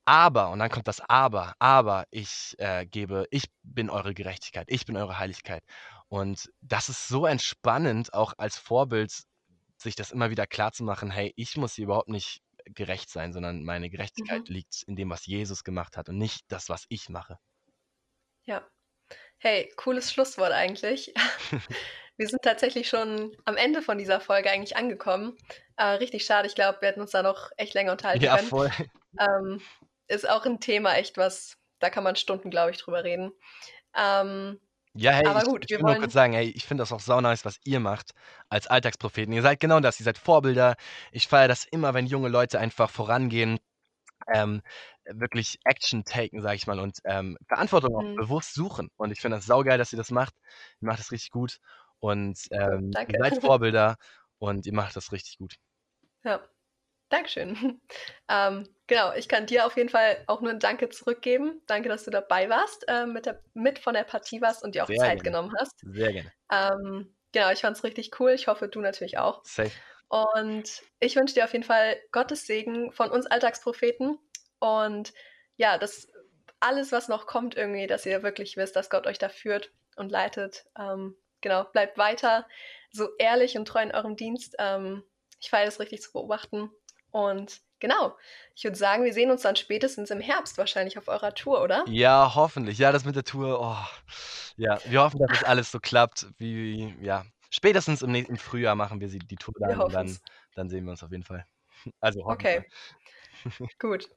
aber, 0.06 0.50
und 0.50 0.58
dann 0.60 0.70
kommt 0.70 0.86
das 0.86 1.00
Aber, 1.00 1.54
aber 1.58 2.04
ich 2.10 2.54
äh, 2.58 2.86
gebe, 2.86 3.26
ich 3.30 3.46
bin 3.62 3.90
eure 3.90 4.14
Gerechtigkeit, 4.14 4.66
ich 4.70 4.84
bin 4.86 4.96
eure 4.96 5.18
Heiligkeit. 5.18 5.64
Und 6.08 6.50
das 6.60 6.88
ist 6.88 7.08
so 7.08 7.26
entspannend, 7.26 8.12
auch 8.14 8.34
als 8.36 8.56
Vorbild, 8.56 9.24
sich 9.84 9.96
das 9.96 10.10
immer 10.12 10.30
wieder 10.30 10.46
klar 10.48 10.72
zu 10.72 10.84
machen, 10.84 11.10
hey, 11.10 11.32
ich 11.36 11.56
muss 11.56 11.74
hier 11.74 11.84
überhaupt 11.84 12.08
nicht 12.10 12.42
gerecht 12.66 13.10
sein, 13.10 13.32
sondern 13.32 13.64
meine 13.64 13.90
Gerechtigkeit 13.90 14.42
Mhm. 14.42 14.48
liegt 14.48 14.82
in 14.84 14.96
dem, 14.96 15.10
was 15.10 15.26
Jesus 15.26 15.64
gemacht 15.64 15.96
hat 15.96 16.08
und 16.10 16.18
nicht 16.18 16.44
das, 16.48 16.68
was 16.70 16.86
ich 16.88 17.08
mache. 17.10 17.38
Ja. 18.46 18.66
Hey, 19.38 19.72
cooles 19.76 20.12
Schlusswort 20.12 20.52
eigentlich. 20.52 21.14
Wir 22.16 22.28
sind 22.28 22.42
tatsächlich 22.42 22.88
schon 22.88 23.36
am 23.44 23.56
Ende 23.56 23.82
von 23.82 23.98
dieser 23.98 24.20
Folge 24.20 24.50
eigentlich 24.50 24.76
angekommen. 24.76 25.36
Äh, 25.76 25.84
richtig 25.86 26.24
schade, 26.24 26.46
ich 26.48 26.54
glaube, 26.54 26.80
wir 26.80 26.88
hätten 26.88 27.00
uns 27.00 27.10
da 27.12 27.22
noch 27.22 27.50
echt 27.56 27.74
länger 27.74 27.92
unterhalten 27.92 28.28
Ja, 28.30 28.36
können. 28.36 28.50
voll. 28.50 28.70
Ähm, 29.20 29.62
ist 30.08 30.28
auch 30.28 30.46
ein 30.46 30.60
Thema 30.60 30.94
echt 30.96 31.18
was, 31.18 31.58
da 31.80 31.90
kann 31.90 32.04
man 32.04 32.16
Stunden, 32.16 32.50
glaube 32.50 32.72
ich, 32.72 32.78
drüber 32.78 33.04
reden. 33.04 33.32
Ähm, 33.96 34.60
Ja, 34.96 35.10
hey, 35.12 35.22
aber 35.24 35.42
ich, 35.42 35.44
gut, 35.44 35.68
ich 35.68 35.68
wir 35.68 35.78
will 35.78 35.84
nur 35.84 35.96
wollen. 35.96 35.96
kurz 35.96 36.12
sagen, 36.12 36.34
hey, 36.34 36.48
ich 36.50 36.64
finde 36.66 36.82
das 36.82 36.92
auch 36.92 37.00
sau 37.00 37.20
nice, 37.20 37.44
was 37.44 37.58
ihr 37.64 37.80
macht 37.80 38.12
als 38.48 38.68
Alltagspropheten. 38.68 39.32
Ihr 39.34 39.42
seid 39.42 39.58
genau 39.58 39.80
das, 39.80 39.98
ihr 39.98 40.04
seid 40.04 40.18
Vorbilder. 40.18 40.76
Ich 41.10 41.26
feiere 41.26 41.48
das 41.48 41.64
immer, 41.64 41.94
wenn 41.94 42.06
junge 42.06 42.28
Leute 42.28 42.60
einfach 42.60 42.90
vorangehen, 42.90 43.58
ähm, 44.34 44.62
wirklich 45.06 45.58
Action 45.64 46.04
taken, 46.04 46.42
sag 46.42 46.56
ich 46.56 46.66
mal, 46.66 46.80
und 46.80 46.98
ähm, 47.04 47.38
Verantwortung 47.48 47.96
auch 47.96 48.04
Hm, 48.04 48.16
bewusst 48.16 48.54
suchen. 48.54 48.90
Und 48.96 49.12
ich 49.12 49.20
finde 49.20 49.38
das 49.38 49.46
saugeil, 49.46 49.78
dass 49.78 49.92
ihr 49.92 49.98
das 49.98 50.10
macht. 50.12 50.34
Ihr 50.80 50.88
macht 50.88 51.00
das 51.00 51.12
richtig 51.12 51.30
gut. 51.30 51.58
Und 52.00 52.38
ähm, 52.52 52.98
ihr 53.06 53.16
danke. 53.16 53.18
seid 53.18 53.36
Vorbilder 53.42 53.96
und 54.38 54.66
ihr 54.66 54.74
macht 54.74 54.96
das 54.96 55.12
richtig 55.12 55.38
gut. 55.38 55.56
Ja, 56.24 56.48
Dankeschön. 57.14 57.80
Ähm, 58.26 58.66
genau, 58.86 59.12
ich 59.12 59.28
kann 59.28 59.44
dir 59.44 59.66
auf 59.66 59.76
jeden 59.76 59.90
Fall 59.90 60.16
auch 60.28 60.40
nur 60.40 60.50
ein 60.50 60.58
Danke 60.58 60.88
zurückgeben. 60.88 61.60
Danke, 61.66 61.90
dass 61.90 62.04
du 62.04 62.10
dabei 62.10 62.48
warst, 62.48 62.86
ähm, 62.88 63.12
mit, 63.12 63.26
der, 63.26 63.42
mit 63.52 63.78
von 63.78 63.92
der 63.92 64.04
Partie 64.04 64.40
warst 64.40 64.64
und 64.64 64.74
dir 64.74 64.82
auch 64.82 64.88
Sehr 64.88 64.96
Zeit 64.96 65.22
gerne. 65.22 65.22
genommen 65.22 65.54
hast. 65.60 65.78
Sehr 65.80 66.10
gerne. 66.10 66.32
Ähm, 66.50 67.14
genau, 67.32 67.50
ich 67.50 67.60
fand 67.60 67.76
es 67.76 67.84
richtig 67.84 68.18
cool. 68.18 68.30
Ich 68.30 68.46
hoffe, 68.46 68.68
du 68.68 68.80
natürlich 68.80 69.18
auch. 69.18 69.44
Safe. 69.44 69.70
Und 70.08 70.82
ich 71.00 71.16
wünsche 71.16 71.34
dir 71.34 71.44
auf 71.44 71.52
jeden 71.52 71.66
Fall 71.66 71.98
Gottes 72.12 72.46
Segen 72.46 72.92
von 72.92 73.10
uns 73.10 73.26
Alltagspropheten. 73.26 74.18
Und 74.58 75.12
ja, 75.56 75.76
das 75.76 76.08
alles, 76.60 76.90
was 76.90 77.08
noch 77.08 77.26
kommt, 77.26 77.58
irgendwie, 77.58 77.86
dass 77.86 78.06
ihr 78.06 78.22
wirklich 78.22 78.56
wisst, 78.56 78.74
dass 78.74 78.88
Gott 78.88 79.06
euch 79.06 79.18
da 79.18 79.28
führt 79.28 79.70
und 79.96 80.10
leitet. 80.10 80.64
Ähm, 80.78 81.14
genau, 81.42 81.64
bleibt 81.64 81.98
weiter 81.98 82.46
so 82.90 83.10
ehrlich 83.18 83.58
und 83.58 83.66
treu 83.66 83.82
in 83.82 83.94
eurem 83.94 84.16
Dienst. 84.16 84.56
Ähm, 84.58 85.04
ich 85.40 85.50
feiere 85.50 85.66
das 85.66 85.78
richtig 85.78 86.00
zu 86.00 86.10
beobachten. 86.12 86.70
Und 87.14 87.60
genau, 87.78 88.16
ich 88.56 88.64
würde 88.64 88.76
sagen, 88.76 89.04
wir 89.04 89.12
sehen 89.12 89.30
uns 89.30 89.42
dann 89.42 89.54
spätestens 89.54 90.10
im 90.10 90.18
Herbst 90.20 90.58
wahrscheinlich 90.58 90.98
auf 90.98 91.06
eurer 91.06 91.32
Tour, 91.32 91.62
oder? 91.62 91.84
Ja, 91.86 92.32
hoffentlich. 92.34 92.78
Ja, 92.78 92.90
das 92.90 93.04
mit 93.04 93.14
der 93.14 93.22
Tour, 93.22 93.60
oh. 93.60 93.76
Ja, 94.56 94.80
wir 94.84 95.00
hoffen, 95.00 95.20
dass 95.20 95.28
das 95.28 95.44
alles 95.44 95.70
so 95.70 95.78
klappt, 95.78 96.26
wie, 96.38 96.92
ja. 97.00 97.24
Spätestens 97.50 98.02
im 98.02 98.10
nächsten 98.10 98.36
Frühjahr 98.36 98.74
machen 98.74 99.00
wir 99.00 99.08
sie, 99.08 99.20
die 99.20 99.36
Tour 99.36 99.54
dann 99.60 99.80
und 99.80 99.94
dann, 99.94 100.18
dann 100.56 100.68
sehen 100.68 100.84
wir 100.86 100.90
uns 100.90 101.04
auf 101.04 101.12
jeden 101.12 101.22
Fall. 101.22 101.46
Also 102.00 102.24
Okay, 102.24 102.64
wir. 103.44 103.68
gut. 103.78 104.10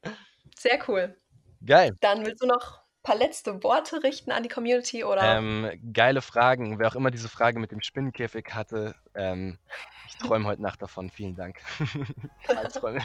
Sehr 0.58 0.80
cool. 0.88 1.16
Geil. 1.64 1.96
Dann 2.02 2.26
willst 2.26 2.42
du 2.42 2.48
noch 2.48 2.80
ein 2.80 3.04
paar 3.04 3.16
letzte 3.16 3.62
Worte 3.64 4.02
richten 4.02 4.32
an 4.32 4.42
die 4.42 4.50
Community 4.50 5.04
oder? 5.04 5.38
Ähm, 5.38 5.70
geile 5.94 6.24
Fragen. 6.24 6.80
Wer 6.80 6.88
auch 6.88 6.96
immer 6.96 7.12
diese 7.12 7.30
Frage 7.30 7.60
mit 7.60 7.72
dem 7.72 7.82
Spinnenkäfig 7.82 8.56
hatte, 8.56 8.96
ähm, 9.14 9.60
ich 10.08 10.18
träume 10.18 10.46
heute 10.46 10.62
Nacht 10.62 10.82
davon. 10.82 11.10
Vielen 11.10 11.36
Dank. 11.36 11.58
Albträume. 12.48 13.02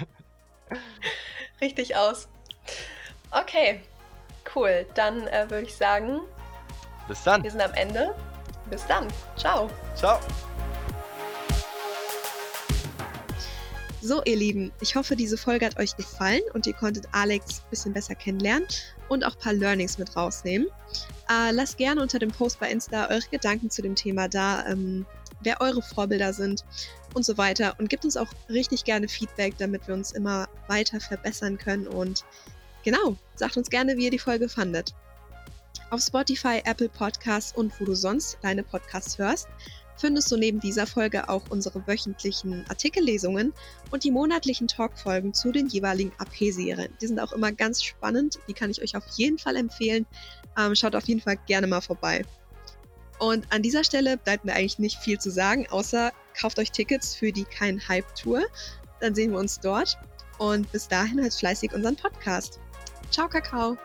Richtig 1.60 1.96
aus. 1.96 2.28
Okay, 3.30 3.80
cool. 4.54 4.86
Dann 4.94 5.26
äh, 5.28 5.48
würde 5.50 5.66
ich 5.66 5.74
sagen, 5.74 6.20
Bis 7.08 7.22
dann. 7.22 7.42
wir 7.42 7.50
sind 7.50 7.60
am 7.60 7.72
Ende. 7.74 8.14
Bis 8.70 8.86
dann. 8.86 9.08
Ciao. 9.36 9.68
Ciao. 9.94 10.18
So, 14.04 14.20
ihr 14.24 14.36
Lieben, 14.36 14.72
ich 14.80 14.96
hoffe, 14.96 15.14
diese 15.14 15.38
Folge 15.38 15.64
hat 15.64 15.78
euch 15.78 15.96
gefallen 15.96 16.40
und 16.54 16.66
ihr 16.66 16.72
konntet 16.72 17.06
Alex 17.12 17.60
ein 17.60 17.70
bisschen 17.70 17.92
besser 17.92 18.16
kennenlernen 18.16 18.66
und 19.08 19.24
auch 19.24 19.34
ein 19.34 19.38
paar 19.38 19.52
Learnings 19.52 19.96
mit 19.96 20.16
rausnehmen. 20.16 20.66
Äh, 21.30 21.52
lasst 21.52 21.78
gerne 21.78 22.02
unter 22.02 22.18
dem 22.18 22.32
Post 22.32 22.58
bei 22.58 22.68
Insta 22.68 23.08
eure 23.10 23.22
Gedanken 23.30 23.70
zu 23.70 23.80
dem 23.80 23.94
Thema 23.94 24.28
da, 24.28 24.66
ähm, 24.66 25.06
wer 25.42 25.60
eure 25.60 25.82
Vorbilder 25.82 26.32
sind 26.32 26.64
und 27.14 27.24
so 27.24 27.36
weiter. 27.38 27.74
Und 27.78 27.88
gebt 27.88 28.04
uns 28.04 28.16
auch 28.16 28.28
richtig 28.48 28.84
gerne 28.84 29.08
Feedback, 29.08 29.56
damit 29.58 29.86
wir 29.86 29.94
uns 29.94 30.12
immer 30.12 30.48
weiter 30.68 31.00
verbessern 31.00 31.58
können. 31.58 31.86
Und 31.86 32.24
genau, 32.84 33.16
sagt 33.34 33.56
uns 33.56 33.70
gerne, 33.70 33.96
wie 33.96 34.04
ihr 34.04 34.10
die 34.10 34.18
Folge 34.18 34.48
fandet. 34.48 34.94
Auf 35.90 36.00
Spotify, 36.00 36.62
Apple 36.64 36.88
Podcasts 36.88 37.54
und 37.54 37.78
wo 37.78 37.84
du 37.84 37.94
sonst 37.94 38.38
deine 38.42 38.62
Podcasts 38.62 39.18
hörst, 39.18 39.46
findest 39.96 40.32
du 40.32 40.36
neben 40.36 40.58
dieser 40.58 40.86
Folge 40.86 41.28
auch 41.28 41.42
unsere 41.50 41.86
wöchentlichen 41.86 42.64
Artikellesungen 42.68 43.52
und 43.90 44.04
die 44.04 44.10
monatlichen 44.10 44.68
Talkfolgen 44.68 45.34
zu 45.34 45.52
den 45.52 45.68
jeweiligen 45.68 46.12
AP-Serien. 46.18 46.92
Die 47.00 47.06
sind 47.06 47.20
auch 47.20 47.32
immer 47.32 47.52
ganz 47.52 47.82
spannend, 47.82 48.38
die 48.48 48.54
kann 48.54 48.70
ich 48.70 48.82
euch 48.82 48.96
auf 48.96 49.04
jeden 49.16 49.38
Fall 49.38 49.56
empfehlen. 49.56 50.06
Ähm, 50.58 50.74
schaut 50.74 50.96
auf 50.96 51.06
jeden 51.06 51.20
Fall 51.20 51.36
gerne 51.46 51.66
mal 51.66 51.80
vorbei. 51.80 52.24
Und 53.22 53.46
an 53.52 53.62
dieser 53.62 53.84
Stelle 53.84 54.16
bleibt 54.16 54.44
mir 54.44 54.52
eigentlich 54.52 54.80
nicht 54.80 54.98
viel 54.98 55.16
zu 55.16 55.30
sagen, 55.30 55.68
außer 55.70 56.10
kauft 56.40 56.58
euch 56.58 56.72
Tickets 56.72 57.14
für 57.14 57.30
die 57.30 57.44
Kein 57.44 57.80
Hype 57.86 58.16
Tour. 58.16 58.42
Dann 58.98 59.14
sehen 59.14 59.30
wir 59.30 59.38
uns 59.38 59.60
dort. 59.60 59.96
Und 60.38 60.72
bis 60.72 60.88
dahin 60.88 61.22
halt 61.22 61.32
fleißig 61.32 61.72
unseren 61.72 61.94
Podcast. 61.94 62.58
Ciao, 63.12 63.28
Kakao. 63.28 63.78